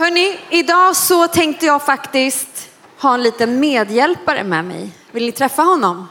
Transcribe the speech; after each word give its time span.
Hörni, 0.00 0.38
idag 0.50 0.96
så 0.96 1.26
tänkte 1.28 1.66
jag 1.66 1.82
faktiskt 1.82 2.70
ha 2.98 3.14
en 3.14 3.22
liten 3.22 3.60
medhjälpare 3.60 4.44
med 4.44 4.64
mig. 4.64 4.90
Vill 5.10 5.26
ni 5.26 5.32
träffa 5.32 5.62
honom? 5.62 6.08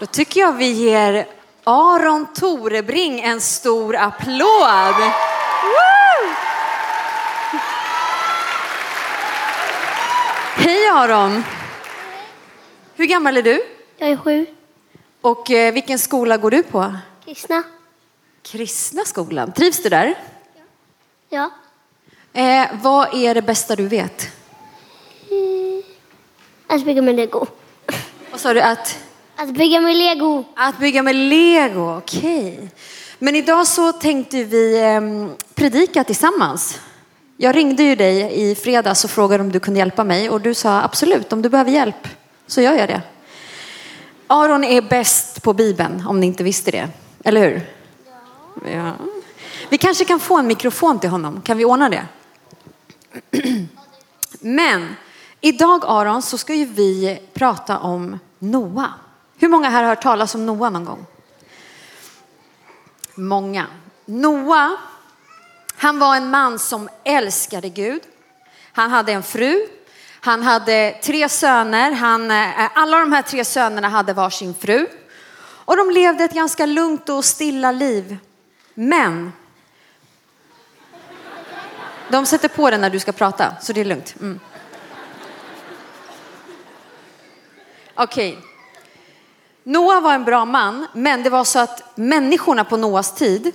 Då 0.00 0.06
tycker 0.06 0.40
jag 0.40 0.52
vi 0.52 0.70
ger 0.70 1.26
Aron 1.64 2.26
Torebring 2.34 3.20
en 3.20 3.40
stor 3.40 3.96
applåd. 3.96 4.94
Woo! 5.62 6.34
Hej 10.56 10.88
Aron! 10.88 11.44
Hur 12.94 13.06
gammal 13.06 13.36
är 13.36 13.42
du? 13.42 13.62
Jag 13.96 14.08
är 14.10 14.16
sju. 14.16 14.46
Och 15.20 15.50
eh, 15.50 15.72
vilken 15.72 15.98
skola 15.98 16.36
går 16.36 16.50
du 16.50 16.62
på? 16.62 16.94
Kristna? 17.24 17.62
Kristna 18.42 19.04
skolan. 19.04 19.52
Trivs 19.52 19.82
du 19.82 19.88
där? 19.88 20.14
Ja. 21.28 21.50
Eh, 22.32 22.66
vad 22.82 23.14
är 23.14 23.34
det 23.34 23.42
bästa 23.42 23.76
du 23.76 23.88
vet? 23.88 24.28
Att 26.66 26.84
bygga 26.84 27.02
med 27.02 27.14
lego. 27.14 27.46
Vad 28.30 28.40
sa 28.40 28.54
du? 28.54 28.60
Att, 28.60 28.98
Att 29.36 29.50
bygga 29.54 29.80
med 29.80 29.96
lego. 29.96 30.44
att 30.56 30.78
bygga 30.78 31.02
med 31.02 31.14
lego, 31.16 31.96
okej. 31.98 32.68
Men 33.18 33.36
idag 33.36 33.66
så 33.66 33.92
tänkte 33.92 34.44
vi 34.44 34.80
eh, 34.80 35.00
predika 35.54 36.04
tillsammans. 36.04 36.80
Jag 37.36 37.56
ringde 37.56 37.82
ju 37.82 37.94
dig 37.96 38.40
i 38.50 38.54
fredags 38.54 39.04
och 39.04 39.10
frågade 39.10 39.42
om 39.42 39.52
du 39.52 39.60
kunde 39.60 39.78
hjälpa 39.78 40.04
mig 40.04 40.30
och 40.30 40.40
du 40.40 40.54
sa 40.54 40.80
absolut, 40.82 41.32
om 41.32 41.42
du 41.42 41.48
behöver 41.48 41.70
hjälp 41.70 42.08
så 42.46 42.60
gör 42.60 42.74
jag 42.74 42.88
det. 42.88 43.02
Aron 44.26 44.64
är 44.64 44.82
bäst 44.82 45.42
på 45.42 45.52
Bibeln, 45.52 46.04
om 46.08 46.20
ni 46.20 46.26
inte 46.26 46.44
visste 46.44 46.70
det. 46.70 46.88
Eller 47.24 47.40
hur? 47.40 47.60
Ja. 48.74 48.92
Vi 49.68 49.78
kanske 49.78 50.04
kan 50.04 50.20
få 50.20 50.36
en 50.38 50.46
mikrofon 50.46 50.98
till 50.98 51.10
honom. 51.10 51.40
Kan 51.40 51.58
vi 51.58 51.64
ordna 51.64 51.88
det? 51.88 52.06
Men 54.40 54.96
idag 55.40 55.84
Aron 55.86 56.22
så 56.22 56.38
ska 56.38 56.54
ju 56.54 56.64
vi 56.64 57.22
prata 57.34 57.78
om 57.78 58.18
Noa. 58.38 58.92
Hur 59.38 59.48
många 59.48 59.68
här 59.68 59.82
har 59.82 59.88
hört 59.88 60.02
talas 60.02 60.34
om 60.34 60.46
Noa 60.46 60.70
någon 60.70 60.84
gång? 60.84 61.06
Många. 63.14 63.66
Noa, 64.04 64.76
han 65.76 65.98
var 65.98 66.16
en 66.16 66.30
man 66.30 66.58
som 66.58 66.88
älskade 67.04 67.68
Gud. 67.68 68.02
Han 68.72 68.90
hade 68.90 69.12
en 69.12 69.22
fru. 69.22 69.66
Han 70.20 70.42
hade 70.42 70.98
tre 71.02 71.28
söner. 71.28 71.92
Han, 71.92 72.30
eh, 72.30 72.78
alla 72.78 72.98
de 72.98 73.12
här 73.12 73.22
tre 73.22 73.44
sönerna 73.44 73.88
hade 73.88 74.12
var 74.12 74.30
sin 74.30 74.54
fru. 74.54 74.86
Och 75.64 75.76
de 75.76 75.90
levde 75.90 76.24
ett 76.24 76.34
ganska 76.34 76.66
lugnt 76.66 77.08
och 77.08 77.24
stilla 77.24 77.72
liv. 77.72 78.16
Men 78.74 79.32
de 82.12 82.26
sätter 82.26 82.48
på 82.48 82.70
den 82.70 82.80
när 82.80 82.90
du 82.90 83.00
ska 83.00 83.12
prata, 83.12 83.54
så 83.60 83.72
det 83.72 83.80
är 83.80 83.84
lugnt. 83.84 84.14
Mm. 84.20 84.40
Okej. 87.94 88.38
Noa 89.62 90.00
var 90.00 90.14
en 90.14 90.24
bra 90.24 90.44
man, 90.44 90.86
men 90.92 91.22
det 91.22 91.30
var 91.30 91.44
så 91.44 91.58
att 91.58 91.96
människorna 91.96 92.64
på 92.64 92.76
Noas 92.76 93.14
tid, 93.14 93.52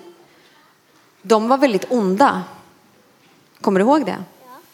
de 1.22 1.48
var 1.48 1.58
väldigt 1.58 1.86
onda. 1.92 2.44
Kommer 3.62 3.80
du 3.80 3.86
ihåg 3.86 4.06
det? 4.06 4.24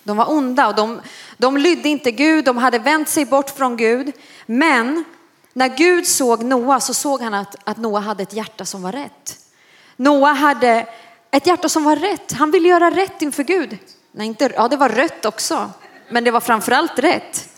De 0.04 0.18
var 0.18 0.32
onda 0.32 0.68
och 0.68 0.76
de, 0.76 1.02
de 1.38 1.58
lydde 1.58 1.90
inte 1.90 2.12
Gud, 2.12 2.46
de 2.46 2.58
hade 2.58 2.80
vänt 2.80 3.10
sig 3.10 3.26
bort 3.26 3.50
från 3.50 3.78
Gud. 3.78 4.12
Men 4.46 5.04
när 5.54 5.68
Gud 5.68 6.08
såg 6.08 6.44
Noa 6.44 6.80
så 6.80 6.94
såg 6.94 7.22
han 7.22 7.34
att, 7.34 7.56
att 7.64 7.78
Noa 7.78 8.00
hade 8.00 8.24
ett 8.24 8.34
hjärta 8.34 8.66
som 8.66 8.82
var 8.82 8.92
rätt. 8.92 9.40
Noa 9.96 10.34
hade 10.34 10.88
ett 11.34 11.48
hjärta 11.48 11.70
som 11.70 11.84
var 11.84 11.96
rätt. 11.96 12.32
Han 12.32 12.52
ville 12.52 12.68
göra 12.68 12.92
rätt 12.92 13.22
inför 13.22 13.44
Gud. 13.44 13.78
Nej, 14.12 14.28
inte, 14.28 14.52
ja, 14.56 14.68
det 14.68 14.78
var 14.78 14.90
rött 14.90 15.26
också, 15.26 15.72
men 16.10 16.24
det 16.24 16.32
var 16.32 16.40
framförallt 16.40 17.00
rätt. 17.00 17.50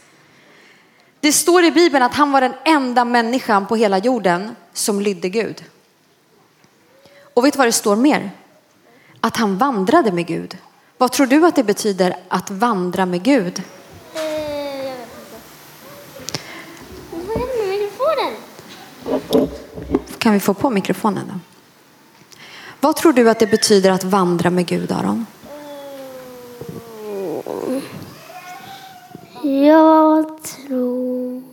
Det 1.19 1.31
står 1.31 1.63
i 1.63 1.71
Bibeln 1.71 2.03
att 2.03 2.13
han 2.13 2.31
var 2.31 2.41
den 2.41 2.53
enda 2.65 3.05
människan 3.05 3.67
på 3.67 3.75
hela 3.75 3.97
jorden 3.97 4.55
som 4.73 5.01
lydde 5.01 5.29
Gud. 5.29 5.63
Och 7.33 7.45
vet 7.45 7.53
du 7.53 7.57
vad 7.57 7.67
det 7.67 7.71
står 7.71 7.95
mer? 7.95 8.31
Att 9.21 9.37
han 9.37 9.57
vandrade 9.57 10.11
med 10.11 10.27
Gud. 10.27 10.57
Vad 10.97 11.11
tror 11.11 11.27
du 11.27 11.45
att 11.45 11.55
det 11.55 11.63
betyder 11.63 12.17
att 12.27 12.49
vandra 12.49 13.05
med 13.05 13.23
Gud? 13.23 13.63
Eh? 14.13 14.21
Kan 20.17 20.33
vi 20.33 20.39
få 20.39 20.53
på 20.53 20.69
mikrofonen 20.69 21.27
då? 21.33 21.54
Vad 22.85 22.95
tror 22.95 23.13
du 23.13 23.29
att 23.29 23.39
det 23.39 23.47
betyder 23.47 23.91
att 23.91 24.03
vandra 24.03 24.49
med 24.49 24.65
Gud, 24.67 24.91
Aron? 24.91 25.25
Jag 29.43 30.43
tror... 30.43 31.43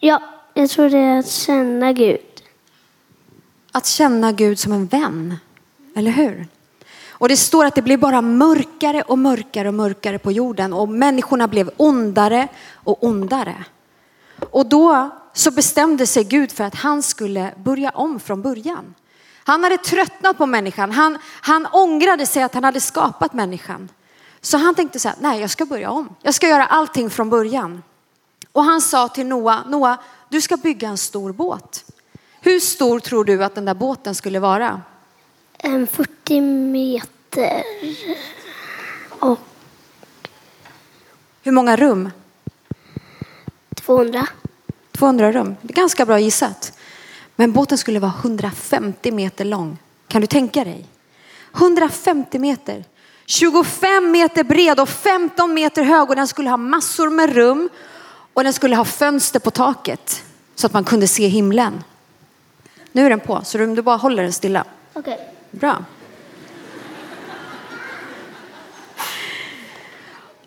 Ja, 0.00 0.22
jag 0.54 0.70
tror 0.70 0.88
det 0.88 0.98
är 0.98 1.18
att 1.18 1.30
känna 1.30 1.92
Gud. 1.92 2.42
Att 3.72 3.86
känna 3.86 4.32
Gud 4.32 4.58
som 4.58 4.72
en 4.72 4.86
vän, 4.86 5.36
eller 5.96 6.10
hur? 6.10 6.46
Och 7.08 7.28
det 7.28 7.36
står 7.36 7.64
att 7.64 7.74
det 7.74 7.82
blev 7.82 8.00
bara 8.00 8.22
mörkare 8.22 9.02
och 9.02 9.18
mörkare 9.18 9.68
och 9.68 9.74
mörkare 9.74 10.18
på 10.18 10.32
jorden 10.32 10.72
och 10.72 10.88
människorna 10.88 11.48
blev 11.48 11.70
ondare 11.76 12.48
och 12.72 13.04
ondare. 13.04 13.64
Och 14.54 14.66
då 14.66 15.10
så 15.32 15.50
bestämde 15.50 16.06
sig 16.06 16.24
Gud 16.24 16.52
för 16.52 16.64
att 16.64 16.74
han 16.74 17.02
skulle 17.02 17.54
börja 17.56 17.90
om 17.90 18.20
från 18.20 18.42
början. 18.42 18.94
Han 19.44 19.64
hade 19.64 19.78
tröttnat 19.78 20.38
på 20.38 20.46
människan. 20.46 20.92
Han, 20.92 21.18
han 21.40 21.66
ångrade 21.66 22.26
sig 22.26 22.42
att 22.42 22.54
han 22.54 22.64
hade 22.64 22.80
skapat 22.80 23.32
människan. 23.32 23.88
Så 24.40 24.58
han 24.58 24.74
tänkte 24.74 24.98
så 24.98 25.08
här, 25.08 25.16
nej 25.20 25.40
jag 25.40 25.50
ska 25.50 25.66
börja 25.66 25.90
om. 25.90 26.14
Jag 26.22 26.34
ska 26.34 26.48
göra 26.48 26.66
allting 26.66 27.10
från 27.10 27.30
början. 27.30 27.82
Och 28.52 28.64
han 28.64 28.80
sa 28.80 29.08
till 29.08 29.26
Noa, 29.26 29.64
Noa 29.66 29.98
du 30.28 30.40
ska 30.40 30.56
bygga 30.56 30.88
en 30.88 30.98
stor 30.98 31.32
båt. 31.32 31.84
Hur 32.40 32.60
stor 32.60 33.00
tror 33.00 33.24
du 33.24 33.44
att 33.44 33.54
den 33.54 33.64
där 33.64 33.74
båten 33.74 34.14
skulle 34.14 34.38
vara? 34.38 34.82
En 35.58 35.86
40 35.86 36.40
meter. 36.40 37.62
Och 39.08 39.38
Hur 41.42 41.52
många 41.52 41.76
rum? 41.76 42.10
200. 43.74 44.26
200 44.98 45.32
rum. 45.32 45.56
Det 45.62 45.72
är 45.72 45.76
ganska 45.76 46.06
bra 46.06 46.18
gissat. 46.18 46.78
Men 47.36 47.52
båten 47.52 47.78
skulle 47.78 48.00
vara 48.00 48.12
150 48.20 49.12
meter 49.12 49.44
lång. 49.44 49.78
Kan 50.08 50.20
du 50.20 50.26
tänka 50.26 50.64
dig? 50.64 50.86
150 51.54 52.38
meter. 52.38 52.84
25 53.26 54.10
meter 54.10 54.44
bred 54.44 54.80
och 54.80 54.88
15 54.88 55.54
meter 55.54 55.82
hög 55.82 56.10
och 56.10 56.16
den 56.16 56.28
skulle 56.28 56.50
ha 56.50 56.56
massor 56.56 57.10
med 57.10 57.34
rum 57.34 57.68
och 58.34 58.44
den 58.44 58.52
skulle 58.52 58.76
ha 58.76 58.84
fönster 58.84 59.40
på 59.40 59.50
taket 59.50 60.24
så 60.54 60.66
att 60.66 60.72
man 60.72 60.84
kunde 60.84 61.08
se 61.08 61.28
himlen. 61.28 61.84
Nu 62.92 63.06
är 63.06 63.10
den 63.10 63.20
på, 63.20 63.40
så 63.44 63.58
du 63.58 63.82
bara 63.82 63.96
håller 63.96 64.22
den 64.22 64.32
stilla. 64.32 64.64
Okej. 64.92 65.28
Bra. 65.50 65.84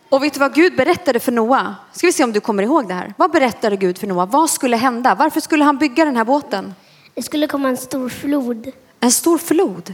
Och 0.09 0.23
vet 0.23 0.33
du 0.33 0.39
vad 0.39 0.53
Gud 0.53 0.75
berättade 0.75 1.19
för 1.19 1.31
Noa? 1.31 1.75
Ska 1.93 2.07
vi 2.07 2.13
se 2.13 2.23
om 2.23 2.33
du 2.33 2.39
kommer 2.39 2.63
ihåg 2.63 2.87
det 2.87 2.93
här. 2.93 3.13
Vad 3.17 3.31
berättade 3.31 3.75
Gud 3.75 3.97
för 3.97 4.07
Noa? 4.07 4.25
Vad 4.25 4.49
skulle 4.49 4.77
hända? 4.77 5.15
Varför 5.15 5.41
skulle 5.41 5.63
han 5.63 5.77
bygga 5.77 6.05
den 6.05 6.17
här 6.17 6.25
båten? 6.25 6.75
Det 7.13 7.23
skulle 7.23 7.47
komma 7.47 7.69
en 7.69 7.77
stor 7.77 8.09
flod. 8.09 8.71
En 8.99 9.11
stor 9.11 9.37
flod. 9.37 9.93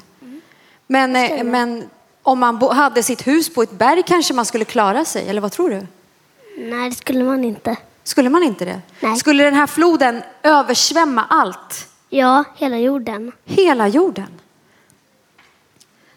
Men, 0.88 1.16
eh, 1.16 1.44
men 1.44 1.84
om 2.24 2.40
man 2.40 2.62
hade 2.62 3.04
sitt 3.04 3.28
hus 3.28 3.54
på 3.54 3.64
ett 3.64 3.72
berg 3.72 4.04
kanske 4.08 4.34
man 4.34 4.46
skulle 4.46 4.66
klara 4.66 5.06
sig, 5.06 5.30
eller 5.30 5.42
vad 5.42 5.52
tror 5.52 5.70
du? 5.70 5.88
Nej, 6.58 6.90
det 6.90 6.96
skulle 6.96 7.24
man 7.24 7.44
inte. 7.44 7.78
Skulle 8.04 8.30
man 8.30 8.44
inte 8.44 8.66
det? 8.66 8.82
Nej. 9.00 9.16
Skulle 9.16 9.44
den 9.44 9.54
här 9.54 9.68
floden 9.68 10.24
översvämma 10.44 11.26
allt? 11.30 11.88
Ja, 12.10 12.44
hela 12.56 12.78
jorden. 12.78 13.32
Hela 13.46 13.88
jorden. 13.88 14.28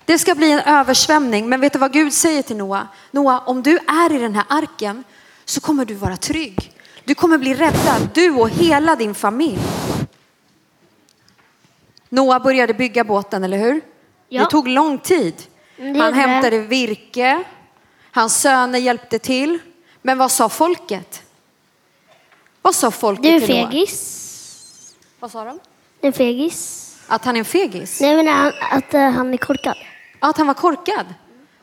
Det 0.07 0.19
ska 0.19 0.35
bli 0.35 0.53
en 0.53 0.59
översvämning, 0.61 1.49
men 1.49 1.61
vet 1.61 1.73
du 1.73 1.79
vad 1.79 1.93
Gud 1.93 2.13
säger 2.13 2.43
till 2.43 2.57
Noa? 2.57 2.89
Noa, 3.11 3.39
om 3.47 3.63
du 3.63 3.77
är 3.79 4.13
i 4.15 4.19
den 4.19 4.35
här 4.35 4.45
arken 4.49 5.05
så 5.45 5.61
kommer 5.61 5.85
du 5.85 5.95
vara 5.95 6.17
trygg. 6.17 6.73
Du 7.05 7.15
kommer 7.15 7.39
bli 7.39 7.55
räddad, 7.55 8.09
du 8.15 8.31
och 8.31 8.49
hela 8.51 8.97
din 8.97 9.15
familj. 9.15 9.59
Noa 12.09 12.41
började 12.41 12.75
bygga 12.75 13.05
båten, 13.05 13.45
eller 13.45 13.59
hur? 13.59 13.81
Ja. 14.29 14.45
Det 14.45 14.51
tog 14.51 14.69
lång 14.69 14.99
tid. 14.99 15.35
Mm, 15.79 16.01
Han 16.01 16.15
hämtade 16.15 16.59
virke, 16.59 17.45
hans 18.13 18.41
söner 18.41 18.79
hjälpte 18.79 19.19
till. 19.19 19.59
Men 20.03 20.19
vad 20.19 20.31
sa 20.31 20.49
folket? 20.49 21.23
Vad 22.63 22.75
sa 22.75 22.91
folket 22.91 23.23
Du 23.23 23.29
är 23.29 23.41
till 23.41 23.57
Noa? 23.61 23.71
fegis. 23.71 24.23
Vad 25.21 25.31
sa 25.31 25.45
de? 25.45 25.59
En 26.01 26.13
fegis. 26.13 26.83
Att 27.09 27.25
han 27.25 27.35
är 27.37 27.39
en 27.39 27.45
fegis? 27.45 28.01
Nej, 28.01 28.17
men 28.17 28.27
han- 28.29 28.53
att 28.71 28.95
eh, 28.95 29.11
han 29.11 29.33
är 29.35 29.39
korkad. 29.39 29.77
Ja, 30.21 30.29
Att 30.31 30.37
han 30.39 30.47
var 30.47 30.55
korkad. 30.55 31.07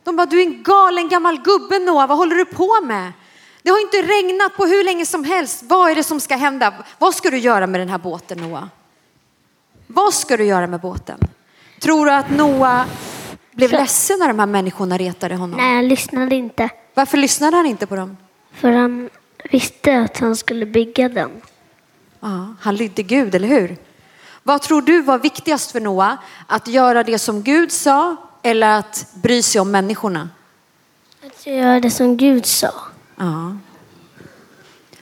De 0.04 0.16
bara, 0.16 0.26
du 0.26 0.40
är 0.42 0.46
en 0.46 0.62
galen 0.62 1.08
gammal 1.08 1.40
gubbe 1.42 1.78
Noah, 1.78 2.06
vad 2.08 2.18
håller 2.18 2.36
du 2.36 2.44
på 2.44 2.80
med? 2.82 3.12
Det 3.62 3.70
har 3.70 3.80
inte 3.80 3.96
regnat 4.02 4.56
på 4.56 4.66
hur 4.66 4.84
länge 4.84 5.06
som 5.06 5.24
helst. 5.24 5.62
Vad 5.62 5.90
är 5.90 5.94
det 5.94 6.04
som 6.04 6.20
ska 6.20 6.36
hända? 6.36 6.74
Vad 6.98 7.14
ska 7.14 7.30
du 7.30 7.38
göra 7.38 7.66
med 7.66 7.80
den 7.80 7.88
här 7.88 7.98
båten 7.98 8.38
Noah? 8.38 8.64
Vad 9.86 10.14
ska 10.14 10.36
du 10.36 10.44
göra 10.44 10.66
med 10.66 10.80
båten? 10.80 11.18
Tror 11.80 12.06
du 12.06 12.12
att 12.12 12.30
Noah 12.30 12.86
Blev 13.52 13.70
Så- 13.70 13.76
ledsen 13.76 14.18
när 14.18 14.28
de 14.28 14.38
här 14.38 14.46
människorna 14.46 14.98
retade 14.98 15.36
honom? 15.36 15.56
Nej, 15.60 15.74
han 15.74 15.88
lyssnade 15.88 16.34
inte. 16.34 16.68
Varför 16.94 17.18
lyssnade 17.18 17.56
han 17.56 17.66
inte 17.66 17.86
på 17.86 17.96
dem? 17.96 18.16
För 18.52 18.72
han 18.72 19.10
visste 19.50 20.00
att 20.00 20.18
han 20.18 20.36
skulle 20.36 20.66
bygga 20.66 21.08
den. 21.08 21.30
Ja, 22.20 22.54
han 22.60 22.76
lydde 22.76 23.02
Gud, 23.02 23.34
eller 23.34 23.48
hur? 23.48 23.76
Vad 24.42 24.62
tror 24.62 24.82
du 24.82 25.02
var 25.02 25.18
viktigast 25.18 25.72
för 25.72 25.80
Noa? 25.80 26.16
Att 26.46 26.68
göra 26.68 27.02
det 27.02 27.18
som 27.18 27.42
Gud 27.42 27.72
sa 27.72 28.16
eller 28.44 28.78
att 28.78 29.06
bry 29.14 29.42
sig 29.42 29.60
om 29.60 29.70
människorna? 29.70 30.28
Att 31.26 31.46
göra 31.46 31.80
det 31.80 31.90
som 31.90 32.16
Gud 32.16 32.46
sa. 32.46 32.72
Ja. 33.16 33.56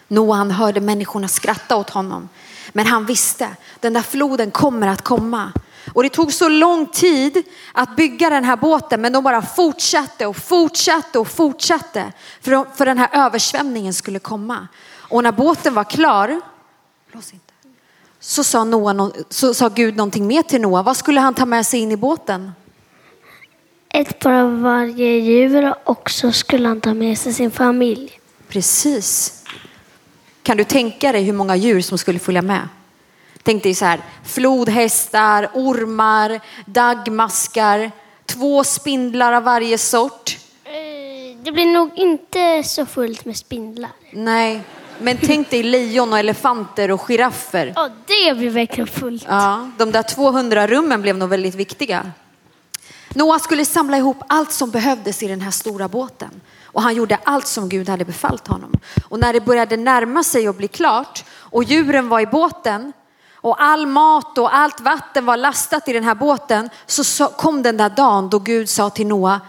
Noa 0.09 0.37
han 0.37 0.51
hörde 0.51 0.81
människorna 0.81 1.29
skratta 1.29 1.77
åt 1.77 1.91
honom. 1.91 2.29
Men 2.73 2.87
han 2.87 3.07
visste, 3.07 3.49
den 3.81 3.93
där 3.93 4.03
floden 4.03 4.51
kommer 4.51 4.87
att 4.89 5.03
komma. 5.03 5.53
Och 5.95 6.03
det 6.03 6.09
tog 6.09 6.33
så 6.33 6.49
lång 6.49 6.87
tid 6.87 7.43
att 7.73 7.97
bygga 7.97 8.31
den 8.31 8.45
här 8.45 8.57
båten 8.57 9.01
men 9.01 9.13
de 9.13 9.25
bara 9.25 9.43
fortsatte 9.43 10.27
och 10.27 10.37
fortsatte 10.37 11.19
och 11.19 11.29
fortsatte. 11.29 12.13
För, 12.41 12.51
de, 12.51 12.67
för 12.75 12.87
den 12.87 12.99
här 12.99 13.09
översvämningen 13.13 13.95
skulle 13.95 14.19
komma. 14.19 14.69
Och 14.95 15.23
när 15.23 15.33
båten 15.33 15.75
var 15.75 15.85
klar, 15.85 16.41
blås 17.13 17.33
inte, 17.33 17.53
så 18.21 18.45
sa, 18.45 18.65
Noa, 18.65 18.93
nå- 18.93 19.13
så 19.29 19.55
sa 19.55 19.69
Gud 19.69 19.97
någonting 19.97 20.27
mer 20.27 20.43
till 20.43 20.61
Noa. 20.61 20.83
Vad 20.83 20.97
skulle 20.97 21.21
han 21.21 21.35
ta 21.35 21.47
med 21.47 21.67
sig 21.67 21.81
in 21.81 21.93
i 21.93 21.97
båten? 21.97 22.53
Ett 23.95 24.19
par 24.19 24.33
av 24.33 24.61
varje 24.63 25.19
djur 25.19 25.75
och 25.85 26.11
så 26.11 26.33
skulle 26.33 26.69
han 26.69 26.81
ta 26.81 26.95
med 26.95 27.19
sig 27.19 27.33
sin 27.33 27.51
familj. 27.51 28.19
Precis. 28.49 29.39
Kan 30.43 30.57
du 30.57 30.65
tänka 30.65 31.13
dig 31.13 31.23
hur 31.23 31.33
många 31.33 31.57
djur 31.57 31.81
som 31.81 31.99
skulle 31.99 32.19
följa 32.19 32.43
med? 32.43 32.69
Tänk 33.43 33.63
dig 33.63 33.75
så 33.75 33.85
här, 33.85 34.01
flodhästar, 34.25 35.49
ormar, 35.55 36.41
daggmaskar, 36.67 37.91
två 38.27 38.65
spindlar 38.65 39.33
av 39.33 39.43
varje 39.43 39.79
sort. 39.79 40.39
Eh, 40.65 40.73
Det 41.45 41.53
blir 41.53 41.67
nog 41.67 41.91
inte 41.97 42.63
så 42.65 42.87
fullt 42.87 43.25
med 43.25 43.37
spindlar. 43.37 43.91
Nej, 44.13 44.61
men 45.01 45.17
tänk 45.23 45.51
dig 45.51 45.63
lejon 45.63 46.13
och 46.13 46.19
elefanter 46.19 46.91
och 46.91 47.01
giraffer. 47.01 47.73
Ja, 47.77 47.89
det 48.07 48.35
blir 48.35 48.51
verkligen 48.51 48.89
fullt. 48.89 49.25
Ja, 49.29 49.71
de 49.79 49.93
där 49.93 50.03
200 50.03 50.67
rummen 50.67 51.03
blev 51.03 51.17
nog 51.17 51.29
väldigt 51.29 51.55
viktiga. 51.55 52.11
Noa 53.15 53.39
skulle 53.39 53.65
samla 53.65 53.97
ihop 53.97 54.17
allt 54.27 54.53
som 54.53 54.71
behövdes 54.71 55.23
i 55.23 55.29
den 55.29 55.41
här 55.41 55.51
stora 55.51 55.89
båten. 55.89 56.41
Och 56.65 56.83
han 56.83 56.95
gjorde 56.95 57.19
allt 57.25 57.47
som 57.47 57.69
Gud 57.69 57.89
hade 57.89 58.05
befallt 58.05 58.47
honom. 58.47 58.73
Och 59.09 59.21
när 59.21 59.33
det 59.33 59.41
började 59.41 59.77
närma 59.77 60.25
sig 60.25 60.49
och 60.49 60.55
bli 60.55 60.69
klart 60.69 61.25
och 61.31 61.65
djuren 61.65 62.09
var 62.09 62.21
i 62.21 62.27
båten 62.27 62.93
och 63.35 63.63
all 63.63 63.87
mat 63.87 64.39
och 64.39 64.57
allt 64.57 64.81
vatten 64.81 65.25
var 65.25 65.37
lastat 65.37 65.89
i 65.89 65.93
den 65.93 66.05
här 66.05 66.15
båten 66.15 66.71
så 66.87 67.27
kom 67.27 67.63
den 67.63 67.77
där 67.77 67.91
dagen 67.91 68.31
då 68.31 68.39
Gud 68.39 68.69
sa 68.69 68.91
till 68.91 69.07
Noa, 69.07 69.41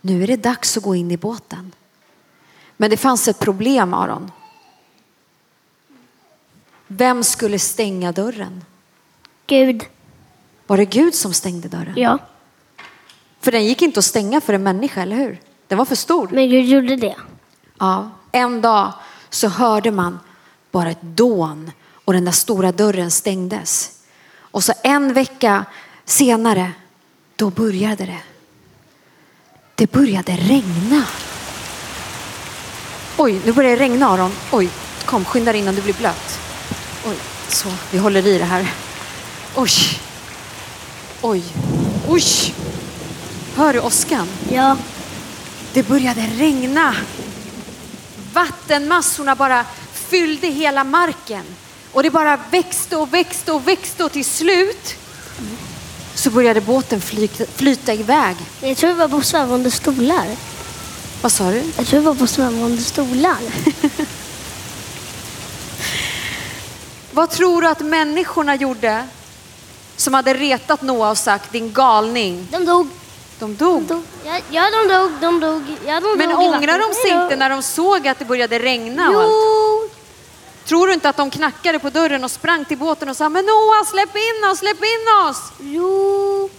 nu 0.00 0.22
är 0.22 0.26
det 0.26 0.36
dags 0.36 0.76
att 0.76 0.82
gå 0.82 0.94
in 0.94 1.10
i 1.10 1.16
båten. 1.16 1.72
Men 2.76 2.90
det 2.90 2.96
fanns 2.96 3.28
ett 3.28 3.38
problem 3.38 3.94
Aron. 3.94 4.30
Vem 6.86 7.24
skulle 7.24 7.58
stänga 7.58 8.12
dörren? 8.12 8.64
Gud. 9.46 9.84
Var 10.66 10.76
det 10.76 10.84
Gud 10.84 11.14
som 11.14 11.32
stängde 11.32 11.68
dörren? 11.68 11.92
Ja, 11.96 12.18
För 13.44 13.52
den 13.52 13.64
gick 13.64 13.82
inte 13.82 13.98
att 13.98 14.04
stänga 14.04 14.40
för 14.40 14.52
en 14.52 14.62
människa, 14.62 15.02
eller 15.02 15.16
hur? 15.16 15.40
Den 15.68 15.78
var 15.78 15.84
för 15.84 15.94
stor. 15.94 16.28
men 16.32 16.48
Gud 16.48 16.64
gjorde 16.64 16.96
det. 16.96 17.14
Ja, 17.78 18.10
en 18.32 18.60
dag 18.60 18.92
så 19.30 19.48
hörde 19.48 19.90
man 19.90 20.18
bara 20.70 20.90
ett 20.90 21.02
dån 21.02 21.70
och 22.04 22.12
den 22.12 22.24
där 22.24 22.32
stora 22.32 22.72
dörren 22.72 23.10
stängdes. 23.10 23.90
Och 24.38 24.64
så 24.64 24.72
en 24.82 25.12
vecka 25.12 25.64
senare, 26.04 26.72
då 27.36 27.50
började 27.50 28.04
det. 28.04 28.20
Det 29.74 29.92
började 29.92 30.32
regna. 30.32 31.04
Oj, 33.16 33.40
nu 33.44 33.52
börjar 33.52 33.70
det 33.70 33.76
regna 33.76 34.08
Aron. 34.08 34.32
Oj, 34.52 34.68
kom 35.04 35.24
skynda 35.24 35.52
dig 35.52 35.60
innan 35.60 35.74
du 35.74 35.82
blir 35.82 35.94
blöt. 35.94 36.40
Oj, 37.06 37.16
så, 37.48 37.68
vi 37.90 37.98
håller 37.98 38.26
i 38.26 38.38
det 38.38 38.44
här. 38.44 38.72
Oj, 39.56 39.70
oj, 41.22 41.44
oj. 42.08 42.54
Hör 43.56 43.72
du 43.72 43.80
åskan? 43.80 44.28
Ja, 44.52 44.76
Det 45.72 45.82
började 45.82 46.20
regna. 46.20 46.94
Vattenmassorna 48.32 49.34
bara 49.36 49.64
fyllde 49.92 50.46
hela 50.46 50.84
marken. 50.84 51.42
Och 51.92 52.02
det 52.02 52.10
bara 52.10 52.38
växte 52.50 52.96
och 52.96 53.14
växte 53.14 53.52
och 53.52 53.68
växte 53.68 54.04
och 54.04 54.12
till 54.12 54.24
slut 54.24 54.94
så 56.14 56.30
började 56.30 56.60
båten 56.60 57.00
flyta, 57.00 57.44
flyta 57.54 57.94
iväg. 57.94 58.36
jag 58.60 58.76
tror 58.76 58.90
vi 58.90 58.96
var 58.96 59.08
på 59.08 59.20
svävande 59.20 59.70
stolar. 59.70 60.26
Vad 61.22 61.32
sa 61.32 61.50
du? 61.50 61.62
Jag 61.76 61.86
tror 61.86 62.00
vi 62.00 62.06
var 62.06 62.14
på 62.14 62.26
svävande 62.26 62.82
stolar. 62.82 63.36
Vad 67.12 67.30
tror 67.30 67.62
du 67.62 67.68
att 67.68 67.80
människorna 67.80 68.54
gjorde 68.54 69.06
som 69.96 70.14
hade 70.14 70.34
retat 70.34 70.82
Noa 70.82 71.10
och 71.10 71.18
sagt 71.18 71.52
din 71.52 71.72
galning? 71.72 72.48
De 72.50 72.64
dog. 72.64 72.88
De 73.38 73.56
dog. 73.56 73.82
De 73.82 73.94
dog. 73.94 74.02
Ja, 74.24 74.40
ja, 74.50 74.70
de 74.70 74.94
dog. 74.94 75.10
De 75.20 75.40
dog. 75.40 75.62
Ja, 75.86 76.00
de 76.00 76.18
Men 76.18 76.28
dog 76.28 76.38
ångrar 76.38 76.78
de 76.78 76.94
sig 76.94 77.22
inte 77.22 77.36
när 77.36 77.50
de 77.50 77.62
såg 77.62 78.08
att 78.08 78.18
det 78.18 78.24
började 78.24 78.58
regna 78.58 79.10
och 79.10 79.20
allt? 79.20 79.30
Jo, 79.30 79.88
Tror 80.64 80.86
du 80.86 80.92
inte 80.92 81.08
att 81.08 81.16
de 81.16 81.30
knackade 81.30 81.78
på 81.78 81.90
dörren 81.90 82.24
och 82.24 82.30
sprang 82.30 82.64
till 82.64 82.78
båten 82.78 83.08
och 83.08 83.16
sa 83.16 83.28
men 83.28 83.44
Noa 83.44 83.84
släpp 83.84 84.16
in 84.16 84.50
oss, 84.50 84.58
släpp 84.58 84.82
in 84.82 85.28
oss! 85.28 85.42
jo. 85.60 86.50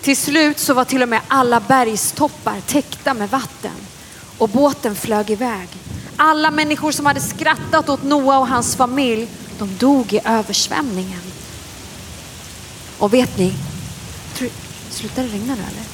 Till 0.00 0.16
slut 0.16 0.58
så 0.58 0.74
var 0.74 0.84
till 0.84 1.02
och 1.02 1.08
med 1.08 1.20
alla 1.28 1.60
bergstoppar 1.60 2.60
täckta 2.66 3.14
med 3.14 3.30
vatten 3.30 3.76
och 4.38 4.48
båten 4.48 4.94
flög 4.96 5.30
iväg. 5.30 5.68
Alla 6.16 6.50
människor 6.50 6.92
som 6.92 7.06
hade 7.06 7.20
skrattat 7.20 7.88
åt 7.88 8.02
Noa 8.02 8.38
och 8.38 8.48
hans 8.48 8.76
familj, 8.76 9.28
de 9.58 9.76
dog 9.76 10.12
i 10.12 10.20
översvämningen. 10.24 11.20
Och 12.98 13.14
vet 13.14 13.38
ni, 13.38 13.54
slutar 14.92 15.22
det 15.22 15.28
regna 15.28 15.54
nu 15.54 15.60
eller? 15.62 15.84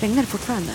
Regnar 0.00 0.22
det 0.22 0.28
fortfarande? 0.28 0.72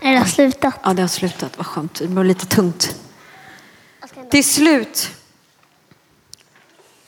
Är 0.00 0.12
det 0.12 0.18
har 0.18 0.26
slutat? 0.26 0.74
Ja, 0.82 0.94
det 0.94 1.02
har 1.02 1.08
slutat. 1.08 1.56
Vad 1.56 1.66
skönt. 1.66 1.94
Det 1.94 2.08
blev 2.08 2.24
lite 2.24 2.46
tungt. 2.46 2.96
Till 4.30 4.44
slut 4.44 5.10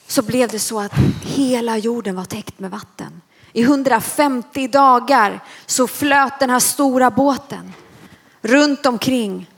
så 0.07 0.23
blev 0.23 0.49
det 0.49 0.59
så 0.59 0.81
att 0.81 0.93
hela 1.23 1.79
jorden 1.79 2.17
var 2.17 2.25
täckt 2.25 2.59
med 2.59 2.71
vatten. 2.71 3.21
I 3.53 3.63
150 3.63 4.69
dagar 4.69 5.45
så 5.67 5.87
flöt 5.87 6.41
den 6.41 6.51
här 6.51 6.61
stora 6.61 7.11
båten 7.11 7.73
runt 8.43 8.87
omkring. 8.87 9.51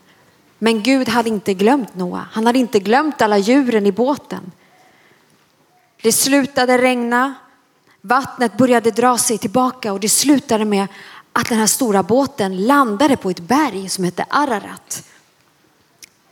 Men 0.58 0.82
Gud 0.82 1.08
hade 1.08 1.28
inte 1.28 1.54
glömt 1.54 1.94
Noa. 1.94 2.26
Han 2.32 2.46
hade 2.46 2.58
inte 2.58 2.78
glömt 2.78 3.22
alla 3.22 3.38
djuren 3.38 3.86
i 3.86 3.92
båten. 3.92 4.52
Det 6.02 6.12
slutade 6.12 6.78
regna. 6.78 7.34
Vattnet 8.04 8.56
började 8.56 8.90
dra 8.90 9.18
sig 9.18 9.38
tillbaka 9.38 9.92
och 9.92 10.00
det 10.00 10.08
slutade 10.08 10.64
med 10.64 10.86
att 11.32 11.48
den 11.48 11.58
här 11.58 11.66
stora 11.66 12.02
båten 12.02 12.66
landade 12.66 13.16
på 13.16 13.30
ett 13.30 13.40
berg 13.40 13.88
som 13.88 14.04
heter 14.04 14.26
Ararat. 14.30 15.08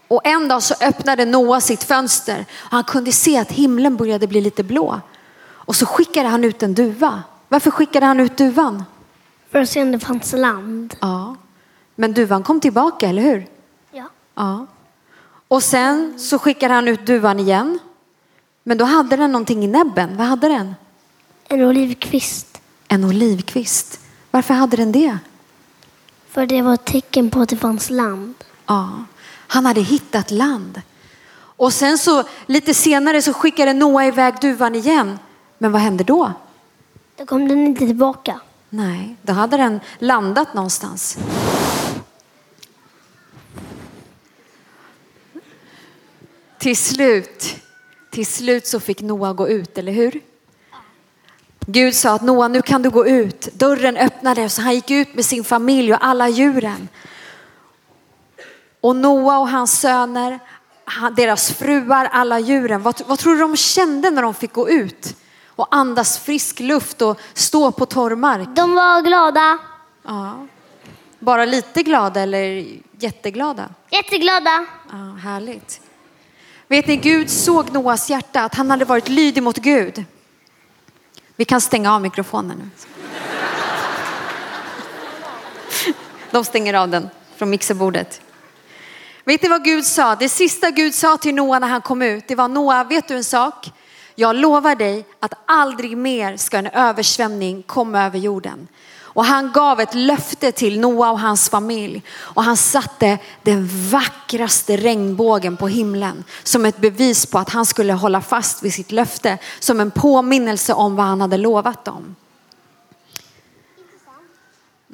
Och 0.08 0.26
en 0.26 0.48
dag 0.48 0.62
så 0.62 0.74
öppnade 0.80 1.24
Noa 1.24 1.60
sitt 1.60 1.84
fönster 1.84 2.46
och 2.58 2.70
han 2.70 2.84
kunde 2.84 3.12
se 3.12 3.38
att 3.38 3.52
himlen 3.52 3.96
började 3.96 4.26
bli 4.26 4.40
lite 4.40 4.62
blå. 4.62 5.00
Och 5.42 5.76
så 5.76 5.86
skickade 5.86 6.28
han 6.28 6.44
ut 6.44 6.62
en 6.62 6.74
duva. 6.74 7.22
Varför 7.48 7.70
skickade 7.70 8.06
han 8.06 8.20
ut 8.20 8.36
duvan? 8.36 8.84
För 9.50 9.58
att 9.58 9.68
se 9.68 9.82
om 9.82 9.92
det 9.92 9.98
fanns 9.98 10.32
land. 10.32 10.96
Ja, 11.00 11.36
men 11.94 12.12
duvan 12.12 12.42
kom 12.42 12.60
tillbaka, 12.60 13.08
eller 13.08 13.22
hur? 13.22 13.46
Ja. 13.90 14.04
Ja. 14.34 14.66
Och 15.48 15.62
sen 15.62 16.18
så 16.18 16.38
skickade 16.38 16.74
han 16.74 16.88
ut 16.88 17.06
duvan 17.06 17.40
igen. 17.40 17.78
Men 18.62 18.78
då 18.78 18.84
hade 18.84 19.16
den 19.16 19.32
någonting 19.32 19.64
i 19.64 19.66
näbben. 19.66 20.16
Vad 20.16 20.26
hade 20.26 20.48
den? 20.48 20.74
En 21.52 21.62
olivkvist. 21.62 22.61
En 22.88 23.04
olivkvist. 23.04 24.00
Varför 24.30 24.54
hade 24.54 24.76
den 24.76 24.92
det? 24.92 25.19
För 26.28 26.47
det 26.47 26.62
var 26.62 26.75
ett 26.75 26.85
tecken 26.85 27.30
på 27.30 27.40
att 27.40 27.49
det 27.49 27.57
fanns 27.57 27.90
land. 27.90 28.35
Ja, 28.66 29.04
han 29.47 29.66
hade 29.66 29.80
hittat 29.80 30.30
land. 30.30 30.83
Och 31.33 31.73
sen 31.73 31.99
så 31.99 32.25
lite 32.47 32.75
senare 32.75 33.23
så 33.23 33.33
skickade 33.33 33.73
Noa 33.73 34.07
iväg 34.07 34.35
duvan 34.40 34.75
igen. 34.75 35.19
Men 35.59 35.73
vad 35.73 35.80
hände 35.80 36.04
då? 36.04 36.33
Då 37.16 37.26
kom 37.26 37.49
den 37.49 37.66
inte 37.66 37.87
tillbaka. 37.87 38.40
Nej, 38.69 39.16
då 39.23 39.33
hade 39.33 39.57
den 39.57 39.80
landat 39.99 40.54
någonstans. 40.54 41.19
Till 46.59 46.76
slut, 46.76 47.57
till 48.11 48.26
slut 48.26 48.66
så 48.66 48.80
fick 48.80 49.00
Noa 49.00 49.33
gå 49.33 49.49
ut, 49.49 49.78
eller 49.78 49.92
hur? 49.92 50.29
Gud 51.72 51.94
sa 51.94 52.14
att 52.14 52.22
Noa, 52.22 52.48
nu 52.48 52.62
kan 52.62 52.82
du 52.82 52.90
gå 52.90 53.06
ut. 53.06 53.48
Dörren 53.52 53.96
öppnades 53.96 54.54
så 54.54 54.62
han 54.62 54.74
gick 54.74 54.90
ut 54.90 55.14
med 55.14 55.24
sin 55.24 55.44
familj 55.44 55.94
och 55.94 56.04
alla 56.04 56.28
djuren. 56.28 56.88
Och 58.80 58.96
Noa 58.96 59.38
och 59.38 59.48
hans 59.48 59.80
söner, 59.80 60.38
deras 61.16 61.52
fruar, 61.52 62.08
alla 62.12 62.38
djuren. 62.38 62.82
Vad, 62.82 63.02
vad 63.06 63.18
tror 63.18 63.34
du 63.34 63.40
de 63.40 63.56
kände 63.56 64.10
när 64.10 64.22
de 64.22 64.34
fick 64.34 64.52
gå 64.52 64.68
ut? 64.68 65.16
och 65.60 65.66
andas 65.70 66.18
frisk 66.18 66.60
luft 66.60 67.02
och 67.02 67.20
stå 67.34 67.72
på 67.72 67.86
torr 67.86 68.16
mark. 68.16 68.48
De 68.54 68.74
var 68.74 69.02
glada. 69.02 69.58
Ja. 70.02 70.46
Bara 71.18 71.44
lite 71.44 71.82
glada 71.82 72.20
eller 72.20 72.66
jätteglada? 72.98 73.68
Jätteglada. 73.90 74.66
Ja, 74.90 74.96
härligt. 75.22 75.80
Vet 76.68 76.86
ni, 76.86 76.96
Gud 76.96 77.30
såg 77.30 77.72
Noas 77.72 78.10
hjärta, 78.10 78.40
att 78.42 78.54
han 78.54 78.70
hade 78.70 78.84
varit 78.84 79.08
lydig 79.08 79.42
mot 79.42 79.58
Gud. 79.58 80.04
Vi 81.40 81.44
kan 81.44 81.61
stänga 81.61 81.94
av 81.94 82.02
mikrofonen 82.02 82.59
nu. 82.59 82.68
De 86.30 86.44
stänger 86.44 86.75
av 86.75 86.88
den 86.88 87.09
från 87.37 87.50
mixerbordet. 87.50 88.20
Vet 89.25 89.42
ni 89.42 89.49
vad 89.49 89.64
Gud 89.64 89.85
sa? 89.85 90.14
Det 90.16 90.28
sista 90.28 90.70
Gud 90.70 90.94
sa 90.94 91.16
till 91.16 91.35
Noa 91.35 91.59
när 91.59 91.68
han 91.68 91.80
kom 91.80 92.02
ut, 92.02 92.28
det 92.28 92.35
var 92.35 92.49
Noa, 92.49 92.85
vet 92.85 93.09
du 93.09 93.16
en 93.16 93.25
sak? 93.25 93.73
Jag 94.14 94.37
lovar 94.37 94.75
dig 94.75 95.06
att 95.20 95.35
aldrig 95.47 95.97
mer 95.97 96.37
ska 96.37 96.59
en 96.59 96.66
översvämning 96.66 97.62
komma 97.62 98.04
över 98.04 98.18
jorden. 98.18 98.68
Och 99.20 99.26
han 99.26 99.52
gav 99.52 99.80
ett 99.80 99.94
löfte 99.94 100.52
till 100.52 100.80
Noa 100.80 101.10
och 101.10 101.20
hans 101.20 101.48
familj. 101.48 102.02
Och 102.18 102.44
han 102.44 102.56
satte 102.56 103.18
den 103.42 103.68
vackraste 103.90 104.76
regnbågen 104.76 105.56
på 105.56 105.68
himlen 105.68 106.24
som 106.42 106.64
ett 106.64 106.78
bevis 106.78 107.26
på 107.26 107.38
att 107.38 107.50
han 107.50 107.66
skulle 107.66 107.92
hålla 107.92 108.20
fast 108.20 108.62
vid 108.62 108.74
sitt 108.74 108.92
löfte. 108.92 109.38
Som 109.58 109.80
en 109.80 109.90
påminnelse 109.90 110.72
om 110.72 110.96
vad 110.96 111.06
han 111.06 111.20
hade 111.20 111.36
lovat 111.36 111.84
dem. 111.84 112.16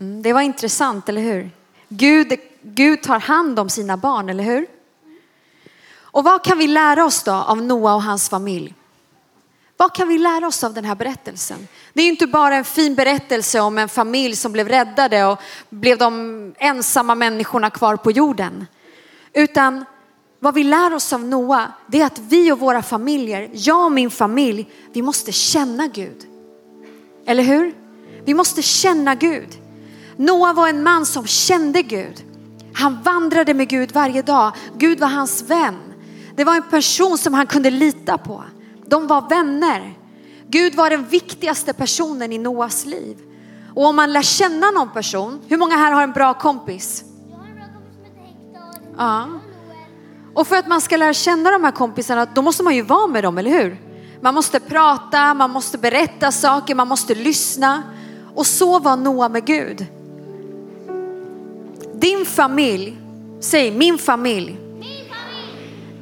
Mm, 0.00 0.23
det 0.23 0.33
var 0.33 0.40
intressant, 0.40 1.09
eller 1.09 1.23
hur? 1.23 1.50
Gud, 1.88 2.33
Gud 2.62 3.02
tar 3.02 3.21
hand 3.21 3.59
om 3.59 3.68
sina 3.68 3.97
barn, 3.97 4.28
eller 4.28 4.45
hur? 4.45 4.66
Och 5.99 6.25
vad 6.25 6.45
kan 6.45 6.59
vi 6.59 6.66
lära 6.66 7.04
oss 7.04 7.23
då 7.23 7.33
av 7.33 7.62
Noa 7.62 7.95
och 7.95 8.02
hans 8.02 8.28
familj? 8.28 8.75
Vad 9.76 9.95
kan 9.95 10.09
vi 10.09 10.18
lära 10.18 10.47
oss 10.47 10.64
av 10.64 10.75
den 10.75 10.85
här 10.85 10.95
berättelsen? 10.95 11.68
Det 11.92 12.02
är 12.02 12.09
inte 12.09 12.26
bara 12.26 12.56
en 12.56 12.64
fin 12.64 12.95
berättelse 12.95 13.61
om 13.61 13.78
en 13.78 13.88
familj 13.88 14.37
som 14.37 14.52
blev 14.52 14.68
räddade 14.68 15.25
och 15.25 15.38
blev 15.71 15.99
de 15.99 16.54
ensamma 16.59 17.14
människorna 17.14 17.71
kvar 17.71 17.97
på 17.97 18.11
jorden. 18.11 18.66
Utan 19.33 19.85
vad 20.40 20.54
vi 20.54 20.64
lär 20.64 20.95
oss 20.95 21.12
av 21.12 21.25
Noa, 21.25 21.73
det 21.87 22.00
är 22.00 22.06
att 22.06 22.18
vi 22.18 22.52
och 22.52 22.59
våra 22.59 22.83
familjer, 22.83 23.50
jag 23.52 23.85
och 23.85 23.92
min 23.92 24.11
familj, 24.11 24.71
vi 24.92 25.02
måste 25.02 25.33
känna 25.33 25.87
Gud. 25.87 26.26
Eller 27.26 27.42
hur? 27.42 27.75
Vi 28.25 28.35
måste 28.35 28.62
känna 28.62 29.14
Gud. 29.14 29.49
Noa 30.16 30.52
var 30.52 30.68
en 30.68 30.83
man 30.83 31.06
som 31.06 31.26
kände 31.26 31.83
Gud. 31.83 32.25
Han 32.75 33.02
vandrade 33.02 33.54
med 33.54 33.68
Gud 33.68 33.92
varje 33.92 34.23
dag. 34.23 34.52
Gud 34.76 35.00
var 35.00 35.09
hans 35.09 35.42
vän. 35.42 35.78
Det 36.37 36.45
var 36.45 36.54
en 36.54 36.71
person 36.71 37.18
som 37.18 37.35
han 37.35 37.47
kunde 37.47 37.71
lita 37.71 38.18
på. 38.18 38.45
De 38.87 39.07
var 39.07 39.28
vänner. 39.28 39.95
Gud 40.49 40.75
var 40.75 40.90
den 40.90 41.05
viktigaste 41.05 41.73
personen 41.73 42.33
i 42.33 42.38
Noas 42.38 42.87
liv. 42.87 43.16
Och 43.75 43.87
om 43.87 43.97
man 43.97 44.12
lär 44.12 44.23
känna 44.23 44.71
någon 44.71 44.90
person, 44.90 45.40
hur 45.49 45.57
många 45.57 45.76
här 45.76 45.93
har 45.93 46.02
en 46.02 46.12
bra 46.12 46.35
kompis? 46.35 47.05
Ja. 48.99 49.28
Och 50.35 50.47
för 50.47 50.57
att 50.57 50.69
man 50.69 50.81
ska 50.81 50.97
lära 50.97 51.12
känna 51.12 51.50
de 51.50 51.64
här 51.64 51.73
kompisarna, 51.73 52.26
då 52.35 52.43
måste 52.43 52.62
man 52.62 52.75
ju 52.75 52.83
vara 52.83 53.07
med 53.07 53.25
dem, 53.25 53.38
eller 53.38 53.50
hur? 53.50 53.81
Man 54.21 54.35
måste 54.35 54.61
prata, 54.61 55.35
man 55.35 55.50
måste 55.50 55.78
berätta 55.78 56.33
saker, 56.33 56.75
man 56.75 56.88
måste 56.88 57.14
lyssna. 57.14 57.83
Och 58.35 58.47
så 58.47 58.78
var 58.78 58.97
Noa 58.97 59.28
med 59.28 59.47
Gud. 59.47 59.87
Din 61.95 62.26
familj, 62.26 62.99
säg 63.40 63.71
min 63.71 63.99
familj. 63.99 64.57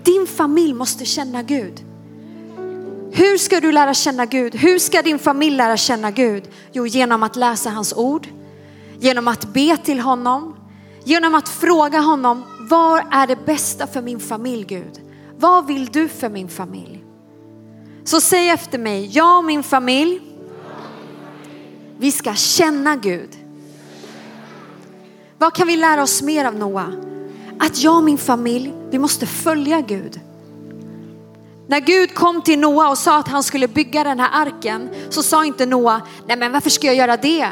Din 0.02 0.26
familj 0.26 0.74
måste 0.74 1.04
känna 1.04 1.42
Gud. 1.42 1.93
Hur 3.16 3.38
ska 3.38 3.60
du 3.60 3.72
lära 3.72 3.94
känna 3.94 4.26
Gud? 4.26 4.54
Hur 4.54 4.78
ska 4.78 5.02
din 5.02 5.18
familj 5.18 5.56
lära 5.56 5.76
känna 5.76 6.10
Gud? 6.10 6.50
Jo, 6.72 6.86
genom 6.86 7.22
att 7.22 7.36
läsa 7.36 7.70
hans 7.70 7.92
ord, 7.92 8.28
genom 8.98 9.28
att 9.28 9.44
be 9.44 9.76
till 9.76 10.00
honom, 10.00 10.56
genom 11.04 11.34
att 11.34 11.48
fråga 11.48 12.00
honom, 12.00 12.42
vad 12.70 13.02
är 13.10 13.26
det 13.26 13.46
bästa 13.46 13.86
för 13.86 14.02
min 14.02 14.20
familj 14.20 14.64
Gud? 14.64 15.00
Vad 15.38 15.66
vill 15.66 15.86
du 15.86 16.08
för 16.08 16.28
min 16.28 16.48
familj? 16.48 17.04
Så 18.04 18.20
säg 18.20 18.48
efter 18.48 18.78
mig, 18.78 19.10
jag 19.12 19.38
och 19.38 19.44
min 19.44 19.62
familj, 19.62 20.20
vi 21.98 22.12
ska 22.12 22.34
känna 22.34 22.96
Gud. 22.96 23.30
Vad 25.38 25.54
kan 25.54 25.66
vi 25.66 25.76
lära 25.76 26.02
oss 26.02 26.22
mer 26.22 26.44
av 26.44 26.54
Noa? 26.54 26.92
Att 27.58 27.82
jag 27.82 27.96
och 27.96 28.04
min 28.04 28.18
familj, 28.18 28.72
vi 28.90 28.98
måste 28.98 29.26
följa 29.26 29.80
Gud. 29.80 30.20
När 31.66 31.80
Gud 31.80 32.14
kom 32.14 32.42
till 32.42 32.58
Noa 32.58 32.90
och 32.90 32.98
sa 32.98 33.18
att 33.18 33.28
han 33.28 33.42
skulle 33.42 33.68
bygga 33.68 34.04
den 34.04 34.20
här 34.20 34.30
arken 34.32 34.88
så 35.10 35.22
sa 35.22 35.44
inte 35.44 35.66
Noa, 35.66 36.02
nej 36.26 36.36
men 36.36 36.52
varför 36.52 36.70
ska 36.70 36.86
jag 36.86 36.96
göra 36.96 37.16
det? 37.16 37.48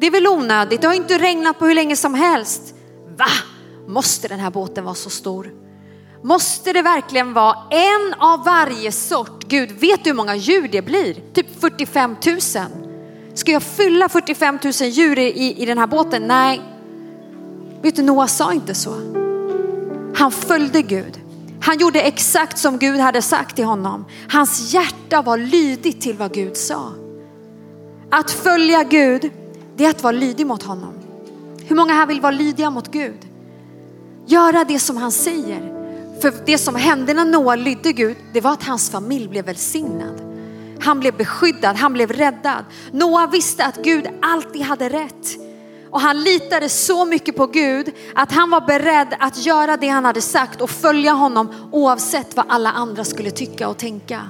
Det 0.00 0.06
är 0.06 0.10
väl 0.10 0.26
onödigt, 0.26 0.80
det 0.80 0.86
har 0.86 0.94
inte 0.94 1.18
regnat 1.18 1.58
på 1.58 1.66
hur 1.66 1.74
länge 1.74 1.96
som 1.96 2.14
helst. 2.14 2.74
Va? 3.18 3.26
Måste 3.88 4.28
den 4.28 4.40
här 4.40 4.50
båten 4.50 4.84
vara 4.84 4.94
så 4.94 5.10
stor? 5.10 5.50
Måste 6.22 6.72
det 6.72 6.82
verkligen 6.82 7.32
vara 7.32 7.56
en 7.70 8.14
av 8.18 8.44
varje 8.44 8.92
sort? 8.92 9.44
Gud, 9.48 9.70
vet 9.70 10.04
du 10.04 10.10
hur 10.10 10.14
många 10.14 10.36
djur 10.36 10.68
det 10.68 10.82
blir? 10.82 11.16
Typ 11.32 11.60
45 11.60 12.16
000. 12.26 12.40
Ska 13.34 13.52
jag 13.52 13.62
fylla 13.62 14.08
45 14.08 14.58
000 14.64 14.72
djur 14.72 15.18
i, 15.18 15.62
i 15.62 15.66
den 15.66 15.78
här 15.78 15.86
båten? 15.86 16.22
Nej. 16.22 16.62
Vet 17.82 17.96
du, 17.96 18.02
Noa 18.02 18.26
sa 18.28 18.52
inte 18.52 18.74
så. 18.74 18.94
Han 20.14 20.30
följde 20.30 20.82
Gud. 20.82 21.21
Han 21.62 21.78
gjorde 21.78 22.00
exakt 22.00 22.58
som 22.58 22.78
Gud 22.78 23.00
hade 23.00 23.22
sagt 23.22 23.56
till 23.56 23.64
honom. 23.64 24.04
Hans 24.28 24.74
hjärta 24.74 25.22
var 25.22 25.36
lydigt 25.36 26.00
till 26.00 26.16
vad 26.16 26.34
Gud 26.34 26.56
sa. 26.56 26.92
Att 28.10 28.30
följa 28.30 28.82
Gud, 28.82 29.30
det 29.76 29.84
är 29.84 29.90
att 29.90 30.02
vara 30.02 30.12
lydig 30.12 30.46
mot 30.46 30.62
honom. 30.62 30.94
Hur 31.64 31.76
många 31.76 31.92
här 31.92 32.06
vill 32.06 32.20
vara 32.20 32.32
lydiga 32.32 32.70
mot 32.70 32.90
Gud? 32.90 33.18
Göra 34.26 34.64
det 34.64 34.78
som 34.78 34.96
han 34.96 35.12
säger. 35.12 35.72
För 36.20 36.32
det 36.46 36.58
som 36.58 36.74
hände 36.74 37.14
när 37.14 37.24
Noa 37.24 37.56
lydde 37.56 37.92
Gud, 37.92 38.16
det 38.32 38.40
var 38.40 38.52
att 38.52 38.62
hans 38.62 38.90
familj 38.90 39.28
blev 39.28 39.44
välsignad. 39.44 40.20
Han 40.80 41.00
blev 41.00 41.16
beskyddad, 41.16 41.76
han 41.76 41.92
blev 41.92 42.12
räddad. 42.12 42.64
Noa 42.92 43.26
visste 43.26 43.64
att 43.64 43.76
Gud 43.76 44.06
alltid 44.22 44.62
hade 44.62 44.88
rätt. 44.88 45.36
Och 45.92 46.00
han 46.00 46.22
litade 46.22 46.68
så 46.68 47.04
mycket 47.04 47.36
på 47.36 47.46
Gud 47.46 47.92
att 48.14 48.32
han 48.32 48.50
var 48.50 48.60
beredd 48.60 49.16
att 49.18 49.46
göra 49.46 49.76
det 49.76 49.88
han 49.88 50.04
hade 50.04 50.20
sagt 50.22 50.60
och 50.60 50.70
följa 50.70 51.12
honom 51.12 51.54
oavsett 51.72 52.36
vad 52.36 52.46
alla 52.48 52.72
andra 52.72 53.04
skulle 53.04 53.30
tycka 53.30 53.68
och 53.68 53.78
tänka. 53.78 54.28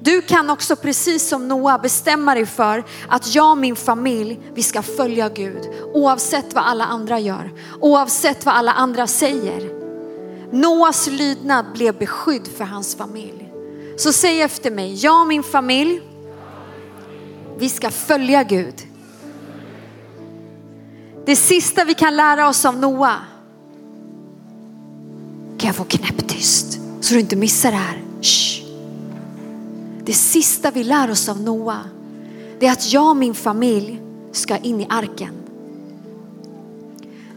Du 0.00 0.22
kan 0.22 0.50
också 0.50 0.76
precis 0.76 1.28
som 1.28 1.48
Noa 1.48 1.78
bestämma 1.78 2.34
dig 2.34 2.46
för 2.46 2.84
att 3.08 3.34
jag 3.34 3.50
och 3.50 3.58
min 3.58 3.76
familj, 3.76 4.40
vi 4.54 4.62
ska 4.62 4.82
följa 4.82 5.28
Gud 5.28 5.70
oavsett 5.94 6.54
vad 6.54 6.64
alla 6.64 6.84
andra 6.84 7.18
gör, 7.18 7.52
oavsett 7.80 8.46
vad 8.46 8.54
alla 8.54 8.72
andra 8.72 9.06
säger. 9.06 9.70
Noas 10.52 11.06
lydnad 11.06 11.66
blev 11.74 11.98
beskydd 11.98 12.48
för 12.56 12.64
hans 12.64 12.94
familj. 12.94 13.52
Så 13.96 14.12
säg 14.12 14.42
efter 14.42 14.70
mig, 14.70 14.94
jag 14.94 15.20
och 15.20 15.26
min 15.26 15.42
familj, 15.42 16.02
vi 17.58 17.68
ska 17.68 17.90
följa 17.90 18.42
Gud. 18.42 18.91
Det 21.24 21.36
sista 21.36 21.84
vi 21.84 21.94
kan 21.94 22.16
lära 22.16 22.48
oss 22.48 22.64
av 22.64 22.76
Noa. 22.76 23.16
Kan 25.58 25.66
jag 25.66 25.76
få 25.76 25.84
knäpptyst 25.84 26.80
så 27.00 27.14
du 27.14 27.20
inte 27.20 27.36
missar 27.36 27.70
det 27.70 27.76
här? 27.76 28.02
Shh. 28.22 28.62
Det 30.04 30.12
sista 30.12 30.70
vi 30.70 30.84
lär 30.84 31.10
oss 31.10 31.28
av 31.28 31.40
Noa, 31.40 31.80
det 32.58 32.66
är 32.66 32.72
att 32.72 32.92
jag 32.92 33.10
och 33.10 33.16
min 33.16 33.34
familj 33.34 34.00
ska 34.32 34.56
in 34.56 34.80
i 34.80 34.86
arken. 34.90 35.34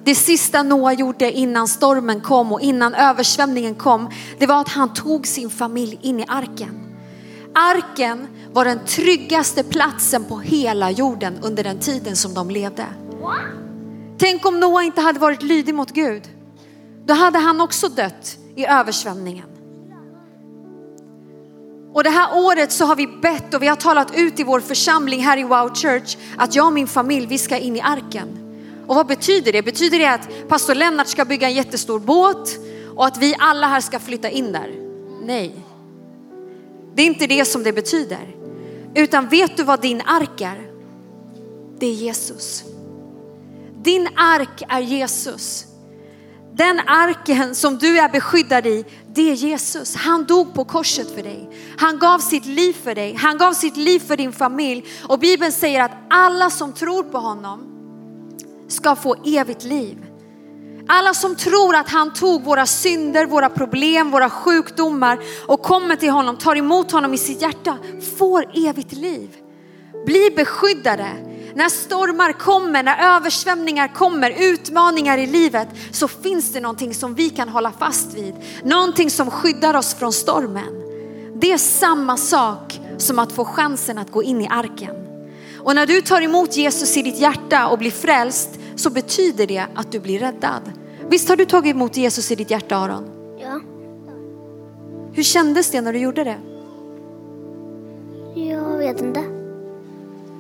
Det 0.04 0.16
sista 0.16 0.64
Noa 0.64 0.94
gjorde 0.94 1.32
innan 1.32 1.68
stormen 1.68 2.22
kom 2.22 2.52
och 2.52 2.62
innan 2.62 2.94
översvämningen 2.94 3.76
kom, 3.76 4.10
det 4.40 4.46
var 4.46 4.62
att 4.62 4.70
han 4.70 4.94
tog 4.94 5.28
sin 5.28 5.50
familj 5.50 6.00
in 6.02 6.20
i 6.20 6.26
arken. 6.28 6.96
Arken 7.54 8.28
var 8.54 8.66
den 8.66 8.80
tryggaste 8.86 9.64
platsen 9.64 10.24
på 10.24 10.40
hela 10.40 10.92
jorden 10.92 11.34
under 11.42 11.64
den 11.64 11.80
tiden 11.80 12.16
som 12.16 12.34
de 12.34 12.50
levde. 12.50 12.86
Tänk 14.18 14.46
om 14.46 14.60
Noa 14.60 14.84
inte 14.84 15.02
hade 15.02 15.20
varit 15.20 15.42
lydig 15.42 15.76
mot 15.76 15.92
Gud. 15.92 16.24
Då 17.06 17.14
hade 17.14 17.40
han 17.40 17.62
också 17.62 17.90
dött 17.90 18.38
i 18.56 18.66
översvämningen. 18.66 19.46
Och 21.94 22.04
det 22.04 22.10
här 22.10 22.38
året 22.46 22.72
så 22.72 22.86
har 22.86 22.96
vi 22.96 23.08
bett 23.08 23.54
och 23.54 23.62
vi 23.62 23.68
har 23.68 23.76
talat 23.76 24.18
ut 24.18 24.40
i 24.40 24.44
vår 24.44 24.60
församling 24.60 25.24
här 25.24 25.38
i 25.38 25.44
Wow 25.44 25.74
Church 25.74 26.18
att 26.38 26.56
jag 26.56 26.66
och 26.68 26.74
min 26.74 26.88
familj, 26.88 27.26
vi 27.26 27.38
ska 27.38 27.58
in 27.58 27.76
i 27.76 27.82
arken. 27.82 28.28
Och 28.88 28.96
vad 28.96 29.08
betyder 29.08 29.52
det? 29.52 29.62
Betyder 29.62 30.00
det 30.00 30.12
att 30.12 30.48
pastor 30.48 30.76
Lennart 30.76 31.08
ska 31.08 31.26
bygga 31.26 31.48
en 31.48 31.54
jättestor 31.54 32.00
båt 32.00 32.60
och 32.96 33.06
att 33.06 33.18
vi 33.18 33.36
alla 33.40 33.68
här 33.68 33.82
ska 33.82 34.00
flytta 34.00 34.30
in 34.30 34.52
där? 34.52 34.72
Nej. 35.22 35.56
Det 36.96 37.02
är 37.02 37.06
inte 37.06 37.28
det 37.28 37.46
som 37.46 37.64
det 37.64 37.74
betyder. 37.74 38.36
Utan 38.96 39.28
vet 39.28 39.58
du 39.58 39.64
vad 39.64 39.82
din 39.82 40.02
ark 40.02 40.42
är? 40.42 40.72
Det 41.80 41.86
är 41.86 41.94
Jesus. 41.94 42.75
Din 43.86 44.10
ark 44.16 44.64
är 44.70 44.80
Jesus. 44.80 45.66
Den 46.54 46.80
arken 46.80 47.56
som 47.56 47.78
du 47.78 48.00
är 48.00 48.10
beskyddad 48.10 48.66
i, 48.66 48.86
det 49.14 49.32
är 49.32 49.34
Jesus. 49.34 49.96
Han 49.96 50.26
dog 50.26 50.54
på 50.54 50.66
korset 50.66 51.16
för 51.16 51.24
dig. 51.24 51.50
Han 51.78 52.00
gav 52.00 52.20
sitt 52.20 52.46
liv 52.46 52.74
för 52.84 52.96
dig. 52.96 53.14
Han 53.14 53.38
gav 53.38 53.54
sitt 53.54 53.78
liv 53.78 54.00
för 54.00 54.18
din 54.18 54.32
familj. 54.32 54.86
Och 55.08 55.20
Bibeln 55.20 55.52
säger 55.52 55.82
att 55.84 55.92
alla 56.10 56.50
som 56.50 56.74
tror 56.74 57.04
på 57.04 57.18
honom 57.18 57.60
ska 58.68 58.96
få 58.96 59.16
evigt 59.26 59.64
liv. 59.64 60.06
Alla 60.88 61.14
som 61.14 61.36
tror 61.36 61.76
att 61.76 61.90
han 61.90 62.14
tog 62.14 62.44
våra 62.44 62.66
synder, 62.66 63.26
våra 63.26 63.50
problem, 63.50 64.12
våra 64.12 64.30
sjukdomar 64.30 65.20
och 65.48 65.62
kommer 65.62 65.96
till 65.96 66.10
honom, 66.10 66.38
tar 66.38 66.56
emot 66.56 66.92
honom 66.92 67.14
i 67.14 67.18
sitt 67.18 67.42
hjärta, 67.42 67.78
får 68.18 68.68
evigt 68.68 68.92
liv. 68.92 69.30
Bli 70.06 70.34
beskyddade. 70.36 71.35
När 71.56 71.70
stormar 71.70 72.34
kommer, 72.34 72.84
när 72.84 73.16
översvämningar 73.16 73.88
kommer, 73.88 74.34
utmaningar 74.40 75.18
i 75.18 75.28
livet 75.28 75.68
så 75.92 76.08
finns 76.08 76.54
det 76.54 76.60
någonting 76.60 76.94
som 76.94 77.16
vi 77.16 77.30
kan 77.30 77.50
hålla 77.50 77.72
fast 77.72 78.14
vid. 78.14 78.34
Någonting 78.64 79.10
som 79.10 79.32
skyddar 79.32 79.74
oss 79.74 79.94
från 79.94 80.14
stormen. 80.14 80.84
Det 81.36 81.52
är 81.52 81.58
samma 81.58 82.18
sak 82.18 82.80
som 82.98 83.20
att 83.20 83.32
få 83.32 83.46
chansen 83.46 83.98
att 83.98 84.12
gå 84.12 84.24
in 84.24 84.42
i 84.42 84.48
arken. 84.48 84.96
Och 85.60 85.76
när 85.76 85.86
du 85.86 86.02
tar 86.02 86.22
emot 86.22 86.58
Jesus 86.58 86.98
i 86.98 87.02
ditt 87.02 87.20
hjärta 87.20 87.68
och 87.68 87.78
blir 87.78 87.92
frälst 87.92 88.50
så 88.76 88.90
betyder 88.90 89.48
det 89.48 89.66
att 89.76 89.92
du 89.92 90.00
blir 90.00 90.20
räddad. 90.20 90.62
Visst 91.10 91.30
har 91.30 91.36
du 91.36 91.46
tagit 91.46 91.76
emot 91.76 91.98
Jesus 91.98 92.32
i 92.32 92.36
ditt 92.36 92.52
hjärta 92.52 92.78
Aron? 92.78 93.04
Ja. 93.40 93.62
Hur 95.14 95.24
kändes 95.24 95.72
det 95.72 95.82
när 95.82 95.94
du 95.94 96.00
gjorde 96.00 96.24
det? 96.24 96.38
Jag 98.42 98.78
vet 98.78 99.02
inte. 99.02 99.45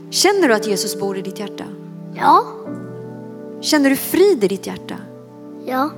Känner 0.10 0.48
du 0.48 0.54
att 0.54 0.68
Jesus 0.68 1.00
bor 1.00 1.18
i 1.18 1.22
ditt 1.22 1.40
hjärta? 1.40 1.64
Ja. 2.16 2.46
Känner 3.62 3.90
du 3.90 3.96
frid 3.96 4.44
i 4.44 4.48
ditt 4.48 4.68
hjärta? 4.68 4.96
Ja. 5.66 5.90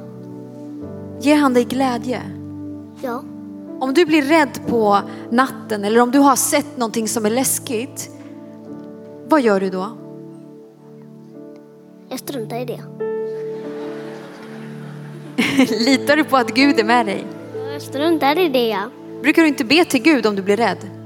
Ger 1.19 1.35
han 1.35 1.53
dig 1.53 1.63
glädje? 1.63 2.21
Ja. 3.01 3.23
Om 3.79 3.93
du 3.93 4.05
blir 4.05 4.21
rädd 4.21 4.59
på 4.67 4.99
natten 5.31 5.83
eller 5.83 6.01
om 6.01 6.11
du 6.11 6.19
har 6.19 6.35
sett 6.35 6.77
någonting 6.77 7.07
som 7.07 7.25
är 7.25 7.29
läskigt, 7.29 8.09
vad 9.27 9.41
gör 9.41 9.59
du 9.59 9.69
då? 9.69 9.97
Jag 12.09 12.19
struntar 12.19 12.57
i 12.61 12.65
det. 12.65 12.81
Litar 15.85 16.15
du 16.15 16.23
på 16.23 16.37
att 16.37 16.53
Gud 16.53 16.79
är 16.79 16.83
med 16.83 17.05
dig? 17.05 17.25
Jag 17.73 17.81
struntar 17.81 18.39
i 18.39 18.49
det. 18.49 18.77
Brukar 19.21 19.41
du 19.41 19.47
inte 19.47 19.65
be 19.65 19.85
till 19.85 20.01
Gud 20.01 20.25
om 20.25 20.35
du 20.35 20.41
blir 20.41 20.57
rädd? 20.57 20.96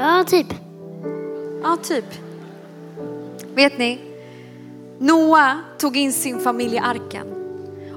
Ja, 0.00 0.24
typ. 0.26 0.54
Ja, 1.62 1.76
typ. 1.82 2.04
Vet 3.54 3.78
ni? 3.78 4.00
Noa 4.98 5.58
tog 5.78 5.96
in 5.96 6.12
sin 6.12 6.40
familj 6.40 6.74
i 6.74 6.78
arken. 6.78 7.26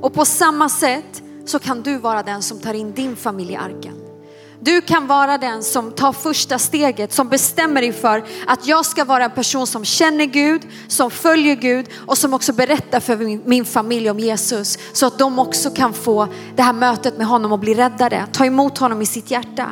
Och 0.02 0.14
på 0.14 0.26
samma 0.26 0.70
sätt 0.70 1.24
så 1.46 1.60
kan 1.60 1.82
du 1.82 1.98
vara 1.98 2.24
den 2.24 2.42
som 2.42 2.60
tar 2.60 2.74
in 2.74 2.92
din 2.92 3.16
familj 3.16 3.54
i 3.54 3.56
arken. 3.56 3.94
Du 4.60 4.82
kan 4.82 5.08
vara 5.08 5.38
den 5.38 5.64
som 5.64 5.92
tar 5.92 6.14
första 6.14 6.60
steget, 6.60 7.14
som 7.14 7.30
bestämmer 7.30 7.82
dig 7.82 7.94
för 7.94 8.24
att 8.48 8.68
jag 8.68 8.86
ska 8.86 9.06
vara 9.06 9.24
en 9.24 9.32
person 9.32 9.68
som 9.68 9.86
känner 9.86 10.26
Gud, 10.26 10.62
som 10.88 11.12
följer 11.12 11.56
Gud 11.56 11.86
och 12.08 12.18
som 12.18 12.34
också 12.34 12.54
berättar 12.54 13.00
för 13.00 13.18
min, 13.18 13.42
min 13.46 13.66
familj 13.66 14.10
om 14.10 14.20
Jesus. 14.20 14.78
Så 14.94 15.06
att 15.06 15.20
de 15.20 15.40
också 15.40 15.70
kan 15.70 15.94
få 15.94 16.28
det 16.56 16.62
här 16.62 16.74
mötet 16.74 17.18
med 17.18 17.28
honom 17.28 17.52
och 17.52 17.60
bli 17.60 17.74
räddade, 17.74 18.26
ta 18.34 18.46
emot 18.46 18.78
honom 18.78 19.02
i 19.02 19.06
sitt 19.06 19.32
hjärta. 19.32 19.70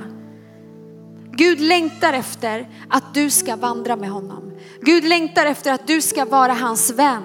Gud 1.33 1.59
längtar 1.59 2.13
efter 2.13 2.69
att 2.89 3.13
du 3.13 3.29
ska 3.29 3.55
vandra 3.55 3.95
med 3.95 4.09
honom. 4.09 4.51
Gud 4.81 5.03
längtar 5.03 5.45
efter 5.45 5.73
att 5.73 5.87
du 5.87 6.01
ska 6.01 6.25
vara 6.25 6.53
hans 6.53 6.91
vän. 6.91 7.23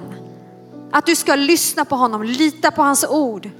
Att 0.92 1.06
du 1.06 1.16
ska 1.16 1.34
lyssna 1.34 1.84
på 1.84 1.96
honom, 1.96 2.22
lita 2.22 2.70
på 2.70 2.82
hans 2.82 3.04
ord. 3.04 3.50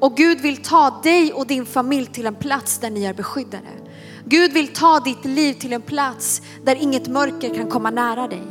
Och 0.00 0.16
Gud 0.16 0.40
vill 0.40 0.56
ta 0.56 1.00
dig 1.02 1.32
och 1.32 1.46
din 1.46 1.66
familj 1.66 2.06
till 2.06 2.26
en 2.26 2.34
plats 2.34 2.78
där 2.78 2.90
ni 2.90 3.04
är 3.04 3.14
beskyddade. 3.14 3.68
Gud 4.24 4.52
vill 4.52 4.68
ta 4.68 5.00
ditt 5.00 5.24
liv 5.24 5.54
till 5.54 5.72
en 5.72 5.82
plats 5.82 6.42
där 6.64 6.76
inget 6.76 7.08
mörker 7.08 7.54
kan 7.54 7.70
komma 7.70 7.90
nära 7.90 8.28
dig. 8.28 8.42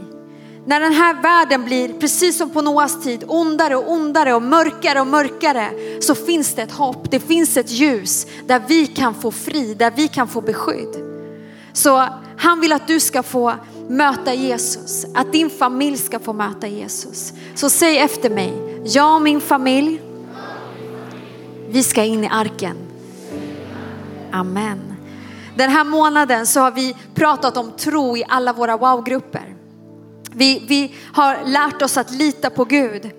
När 0.65 0.79
den 0.79 0.93
här 0.93 1.21
världen 1.21 1.65
blir, 1.65 1.93
precis 1.93 2.37
som 2.37 2.49
på 2.49 2.61
Noas 2.61 3.03
tid, 3.03 3.23
ondare 3.27 3.75
och 3.75 3.91
ondare 3.91 4.33
och 4.33 4.41
mörkare 4.41 5.01
och 5.01 5.07
mörkare 5.07 5.69
så 6.01 6.15
finns 6.15 6.55
det 6.55 6.61
ett 6.61 6.71
hopp, 6.71 7.11
det 7.11 7.19
finns 7.19 7.57
ett 7.57 7.71
ljus 7.71 8.27
där 8.47 8.61
vi 8.67 8.87
kan 8.87 9.13
få 9.13 9.31
fri, 9.31 9.73
där 9.73 9.91
vi 9.95 10.07
kan 10.07 10.27
få 10.27 10.41
beskydd. 10.41 11.06
Så 11.77 12.05
han 12.37 12.61
vill 12.61 12.73
att 12.73 12.87
du 12.87 12.99
ska 12.99 13.23
få 13.23 13.53
möta 13.89 14.33
Jesus, 14.33 15.05
att 15.13 15.31
din 15.31 15.49
familj 15.49 15.97
ska 15.97 16.19
få 16.19 16.33
möta 16.33 16.67
Jesus. 16.67 17.33
Så 17.55 17.69
säg 17.69 17.97
efter 17.97 18.29
mig, 18.29 18.81
jag 18.85 19.15
och 19.15 19.21
min 19.21 19.41
familj, 19.41 20.01
vi 21.69 21.83
ska 21.83 22.03
in 22.03 22.23
i 22.23 22.29
arken. 22.31 22.77
Amen. 24.31 24.79
Den 25.55 25.69
här 25.69 25.83
månaden 25.83 26.47
så 26.47 26.59
har 26.59 26.71
vi 26.71 26.95
pratat 27.13 27.57
om 27.57 27.71
tro 27.71 28.17
i 28.17 28.23
alla 28.27 28.53
våra 28.53 28.77
wow-grupper. 28.77 29.55
Vi, 30.31 30.63
vi 30.67 30.95
har 31.13 31.37
lärt 31.45 31.81
oss 31.81 31.97
att 31.97 32.11
lita 32.11 32.49
på 32.49 32.65
Gud. 32.65 33.09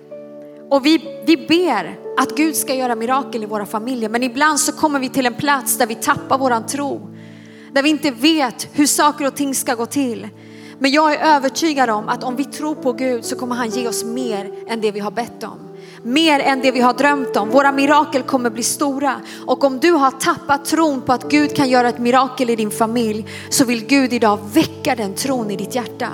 Och 0.69 0.85
vi, 0.85 1.23
vi 1.25 1.37
ber 1.37 1.99
att 2.17 2.37
Gud 2.37 2.55
ska 2.55 2.75
göra 2.75 2.95
mirakel 2.95 3.43
i 3.43 3.45
våra 3.45 3.65
familjer. 3.65 4.09
Men 4.09 4.23
ibland 4.23 4.59
så 4.59 4.71
kommer 4.71 4.99
vi 4.99 5.09
till 5.09 5.25
en 5.25 5.33
plats 5.33 5.77
där 5.77 5.87
vi 5.87 5.95
tappar 5.95 6.37
våran 6.37 6.65
tro. 6.65 7.15
Där 7.73 7.83
vi 7.83 7.89
inte 7.89 8.11
vet 8.11 8.67
hur 8.73 8.85
saker 8.85 9.27
och 9.27 9.35
ting 9.35 9.55
ska 9.55 9.75
gå 9.75 9.85
till. 9.85 10.27
Men 10.79 10.91
jag 10.91 11.13
är 11.13 11.35
övertygad 11.35 11.89
om 11.89 12.09
att 12.09 12.23
om 12.23 12.35
vi 12.35 12.45
tror 12.45 12.75
på 12.75 12.93
Gud 12.93 13.25
så 13.25 13.35
kommer 13.35 13.55
han 13.55 13.69
ge 13.69 13.87
oss 13.87 14.03
mer 14.03 14.51
än 14.67 14.81
det 14.81 14.91
vi 14.91 14.99
har 14.99 15.11
bett 15.11 15.43
om. 15.43 15.59
Mer 16.03 16.39
än 16.39 16.61
det 16.61 16.71
vi 16.71 16.81
har 16.81 16.93
drömt 16.93 17.37
om. 17.37 17.49
Våra 17.49 17.71
mirakel 17.71 18.23
kommer 18.23 18.49
bli 18.49 18.63
stora. 18.63 19.21
Och 19.45 19.63
om 19.63 19.79
du 19.79 19.91
har 19.91 20.11
tappat 20.11 20.65
tron 20.65 21.01
på 21.01 21.13
att 21.13 21.29
Gud 21.29 21.55
kan 21.55 21.69
göra 21.69 21.89
ett 21.89 21.99
mirakel 21.99 22.49
i 22.49 22.55
din 22.55 22.71
familj 22.71 23.25
så 23.49 23.65
vill 23.65 23.85
Gud 23.85 24.13
idag 24.13 24.39
väcka 24.53 24.95
den 24.95 25.15
tron 25.15 25.51
i 25.51 25.55
ditt 25.55 25.75
hjärta. 25.75 26.09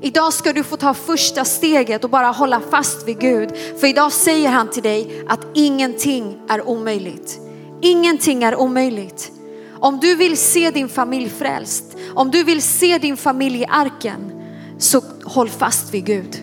Idag 0.00 0.32
ska 0.32 0.52
du 0.52 0.64
få 0.64 0.76
ta 0.76 0.94
första 0.94 1.44
steget 1.44 2.04
och 2.04 2.10
bara 2.10 2.26
hålla 2.26 2.60
fast 2.70 3.08
vid 3.08 3.18
Gud. 3.18 3.50
För 3.80 3.86
idag 3.86 4.12
säger 4.12 4.48
han 4.48 4.70
till 4.70 4.82
dig 4.82 5.24
att 5.28 5.40
ingenting 5.54 6.38
är 6.48 6.68
omöjligt. 6.68 7.40
Ingenting 7.80 8.42
är 8.42 8.56
omöjligt. 8.56 9.33
Om 9.84 10.00
du 10.00 10.14
vill 10.14 10.36
se 10.36 10.70
din 10.70 10.88
familj 10.88 11.28
frälst, 11.28 11.84
om 12.14 12.30
du 12.30 12.44
vill 12.44 12.62
se 12.62 12.98
din 12.98 13.16
familj 13.16 13.60
i 13.60 13.66
arken, 13.70 14.32
så 14.78 15.02
håll 15.24 15.48
fast 15.48 15.94
vid 15.94 16.04
Gud. 16.04 16.42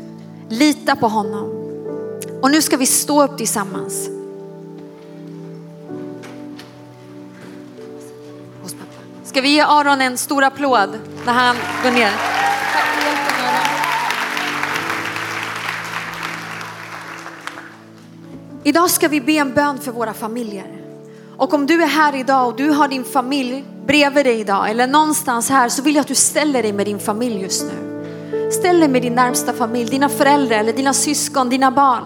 Lita 0.49 0.95
på 0.95 1.07
honom. 1.07 1.49
Och 2.41 2.51
nu 2.51 2.61
ska 2.61 2.77
vi 2.77 2.85
stå 2.85 3.23
upp 3.23 3.37
tillsammans. 3.37 4.09
Ska 9.23 9.41
vi 9.41 9.49
ge 9.49 9.61
Aron 9.61 10.01
en 10.01 10.17
stor 10.17 10.43
applåd 10.43 10.99
när 11.25 11.33
han 11.33 11.55
går 11.83 11.91
ner? 11.91 12.11
Idag 18.63 18.89
ska 18.89 19.07
vi 19.07 19.21
be 19.21 19.33
en 19.33 19.53
bön 19.53 19.79
för 19.79 19.91
våra 19.91 20.13
familjer. 20.13 20.80
Och 21.41 21.53
om 21.53 21.65
du 21.65 21.83
är 21.83 21.87
här 21.87 22.15
idag 22.15 22.47
och 22.47 22.55
du 22.55 22.69
har 22.69 22.87
din 22.87 23.03
familj 23.03 23.63
bredvid 23.85 24.25
dig 24.25 24.39
idag 24.39 24.69
eller 24.69 24.87
någonstans 24.87 25.49
här 25.49 25.69
så 25.69 25.81
vill 25.81 25.95
jag 25.95 26.01
att 26.01 26.07
du 26.07 26.15
ställer 26.15 26.63
dig 26.63 26.73
med 26.73 26.85
din 26.85 26.99
familj 26.99 27.41
just 27.41 27.63
nu. 27.63 28.01
Ställ 28.51 28.79
dig 28.79 28.89
med 28.89 29.01
din 29.01 29.15
närmsta 29.15 29.53
familj, 29.53 29.89
dina 29.89 30.09
föräldrar 30.09 30.57
eller 30.57 30.73
dina 30.73 30.93
syskon, 30.93 31.49
dina 31.49 31.71
barn. 31.71 32.03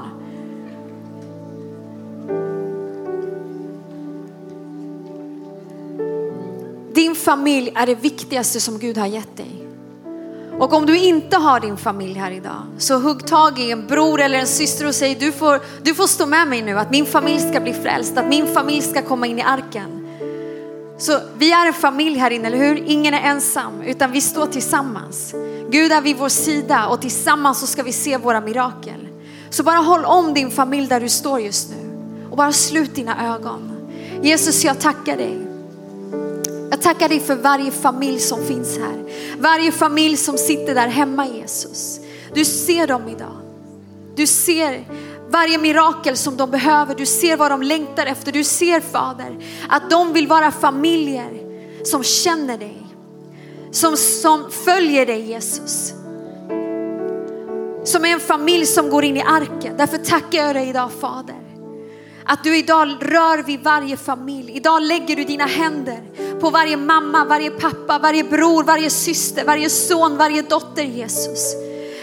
Din 6.93 7.15
familj 7.15 7.71
är 7.75 7.85
det 7.85 7.95
viktigaste 7.95 8.59
som 8.59 8.79
Gud 8.79 8.97
har 8.97 9.07
gett 9.07 9.37
dig. 9.37 9.64
Och 10.59 10.73
om 10.73 10.85
du 10.85 10.97
inte 10.97 11.37
har 11.37 11.59
din 11.59 11.77
familj 11.77 12.19
här 12.19 12.31
idag, 12.31 12.63
så 12.77 12.99
hugg 12.99 13.27
tag 13.27 13.59
i 13.59 13.71
en 13.71 13.87
bror 13.87 14.21
eller 14.21 14.39
en 14.39 14.47
syster 14.47 14.87
och 14.87 14.95
säg 14.95 15.15
du 15.15 15.31
får, 15.31 15.61
du 15.83 15.95
får 15.95 16.07
stå 16.07 16.25
med 16.25 16.47
mig 16.47 16.61
nu, 16.61 16.79
att 16.79 16.91
min 16.91 17.05
familj 17.05 17.39
ska 17.39 17.59
bli 17.59 17.73
frälst, 17.73 18.17
att 18.17 18.27
min 18.27 18.47
familj 18.47 18.81
ska 18.81 19.01
komma 19.01 19.27
in 19.27 19.39
i 19.39 19.41
arken. 19.41 20.07
Så 20.97 21.19
vi 21.37 21.51
är 21.51 21.67
en 21.67 21.73
familj 21.73 22.17
här 22.17 22.31
inne, 22.31 22.47
eller 22.47 22.57
hur? 22.57 22.83
Ingen 22.85 23.13
är 23.13 23.21
ensam, 23.21 23.81
utan 23.81 24.11
vi 24.11 24.21
står 24.21 24.45
tillsammans. 24.45 25.33
Gud 25.69 25.91
är 25.91 26.01
vid 26.01 26.17
vår 26.17 26.29
sida 26.29 26.87
och 26.87 27.01
tillsammans 27.01 27.59
så 27.59 27.67
ska 27.67 27.83
vi 27.83 27.91
se 27.91 28.17
våra 28.17 28.41
mirakel. 28.41 29.07
Så 29.49 29.63
bara 29.63 29.77
håll 29.77 30.05
om 30.05 30.33
din 30.33 30.51
familj 30.51 30.87
där 30.87 30.99
du 30.99 31.09
står 31.09 31.39
just 31.39 31.69
nu 31.69 31.91
och 32.31 32.37
bara 32.37 32.51
slut 32.51 32.95
dina 32.95 33.35
ögon. 33.35 33.71
Jesus, 34.21 34.63
jag 34.63 34.79
tackar 34.79 35.17
dig 35.17 35.54
jag 36.75 36.81
tackar 36.81 37.09
dig 37.09 37.19
för 37.19 37.35
varje 37.35 37.71
familj 37.71 38.19
som 38.19 38.45
finns 38.45 38.77
här. 38.77 39.03
Varje 39.39 39.71
familj 39.71 40.17
som 40.17 40.37
sitter 40.37 40.75
där 40.75 40.87
hemma 40.87 41.27
Jesus. 41.27 41.99
Du 42.33 42.45
ser 42.45 42.87
dem 42.87 43.09
idag. 43.09 43.37
Du 44.15 44.27
ser 44.27 44.87
varje 45.29 45.57
mirakel 45.57 46.17
som 46.17 46.37
de 46.37 46.51
behöver. 46.51 46.95
Du 46.95 47.05
ser 47.05 47.37
vad 47.37 47.51
de 47.51 47.61
längtar 47.61 48.05
efter. 48.05 48.31
Du 48.31 48.43
ser 48.43 48.79
Fader 48.79 49.45
att 49.69 49.89
de 49.89 50.13
vill 50.13 50.27
vara 50.27 50.51
familjer 50.51 51.31
som 51.83 52.03
känner 52.03 52.57
dig. 52.57 52.87
Som, 53.71 53.97
som 53.97 54.51
följer 54.51 55.05
dig 55.05 55.21
Jesus. 55.21 55.93
Som 57.83 58.05
är 58.05 58.09
en 58.09 58.19
familj 58.19 58.65
som 58.65 58.89
går 58.89 59.03
in 59.03 59.17
i 59.17 59.21
arken. 59.21 59.77
Därför 59.77 59.97
tackar 59.97 60.45
jag 60.45 60.55
dig 60.55 60.69
idag 60.69 60.91
Fader. 61.01 61.44
Att 62.27 62.43
du 62.43 62.57
idag 62.57 62.87
rör 63.01 63.43
vid 63.43 63.59
varje 63.59 63.97
familj. 63.97 64.51
Idag 64.55 64.83
lägger 64.83 65.15
du 65.15 65.23
dina 65.23 65.45
händer 65.45 66.03
på 66.39 66.49
varje 66.49 66.77
mamma, 66.77 67.25
varje 67.25 67.51
pappa, 67.51 67.99
varje 67.99 68.23
bror, 68.23 68.63
varje 68.63 68.89
syster, 68.89 69.45
varje 69.45 69.69
son, 69.69 70.17
varje 70.17 70.41
dotter 70.41 70.83
Jesus. 70.83 71.55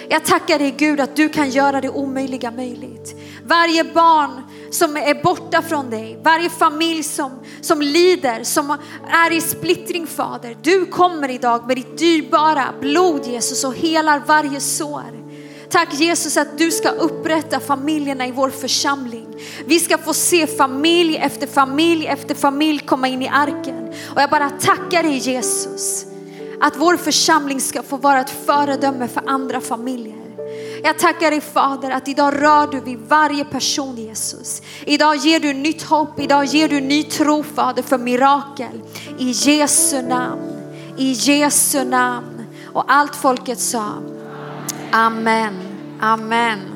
Jag 0.09 0.25
tackar 0.25 0.59
dig 0.59 0.75
Gud 0.79 1.01
att 1.01 1.17
du 1.17 1.29
kan 1.29 1.51
göra 1.51 1.81
det 1.81 1.89
omöjliga 1.89 2.51
möjligt. 2.51 3.15
Varje 3.47 3.85
barn 3.85 4.43
som 4.71 4.97
är 4.97 5.23
borta 5.23 5.63
från 5.63 5.91
dig, 5.91 6.21
varje 6.25 6.51
familj 6.51 7.03
som, 7.03 7.31
som 7.61 7.83
lider, 7.83 8.45
som 8.45 8.79
är 9.09 9.33
i 9.33 9.41
splittring 9.41 10.07
Fader. 10.07 10.57
Du 10.63 10.87
kommer 10.87 11.31
idag 11.31 11.67
med 11.67 11.77
ditt 11.77 11.99
dyrbara 11.99 12.65
blod 12.81 13.27
Jesus 13.27 13.65
och 13.65 13.75
helar 13.75 14.23
varje 14.27 14.61
sår. 14.61 15.23
Tack 15.71 15.95
Jesus 15.95 16.37
att 16.37 16.59
du 16.59 16.71
ska 16.71 16.89
upprätta 16.89 17.61
familjerna 17.61 18.27
i 18.27 18.31
vår 18.31 18.51
församling. 18.51 19.22
Vi 19.65 19.81
ska 19.81 19.99
få 19.99 20.15
se 20.15 20.47
familj 20.47 21.17
efter 21.17 21.47
familj 21.47 22.07
efter 22.07 22.35
familj 22.35 22.79
komma 22.79 23.09
in 23.09 23.23
i 23.23 23.29
arken. 23.29 23.89
Och 24.15 24.21
jag 24.21 24.31
bara 24.31 24.51
tackar 24.51 25.03
dig 25.03 25.19
Jesus 25.19 26.07
att 26.61 26.77
vår 26.77 26.97
församling 26.97 27.61
ska 27.61 27.83
få 27.83 27.97
vara 27.97 28.21
ett 28.21 28.47
föredöme 28.47 29.09
för 29.09 29.23
andra 29.27 29.61
familjer. 29.61 30.23
Jag 30.85 30.99
tackar 30.99 31.31
dig 31.31 31.41
Fader 31.41 31.91
att 31.91 32.09
idag 32.09 32.43
rör 32.43 32.67
du 32.67 32.81
vid 32.81 32.99
varje 32.99 33.45
person 33.45 33.97
Jesus. 33.97 34.63
Idag 34.87 35.17
ger 35.17 35.41
du 35.41 35.53
nytt 35.53 35.83
hopp, 35.83 36.21
idag 36.21 36.45
ger 36.45 36.69
du 36.69 36.81
ny 36.81 37.03
tro 37.03 37.43
Fader 37.43 37.83
för 37.83 37.99
mirakel. 37.99 38.83
I 39.19 39.31
Jesu 39.31 40.03
namn, 40.03 40.43
i 40.97 41.13
Jesu 41.13 41.85
namn. 41.85 42.47
Och 42.73 42.85
allt 42.87 43.17
folket 43.17 43.61
sa 43.61 43.85
Amen, 44.93 45.55
amen. 46.01 46.72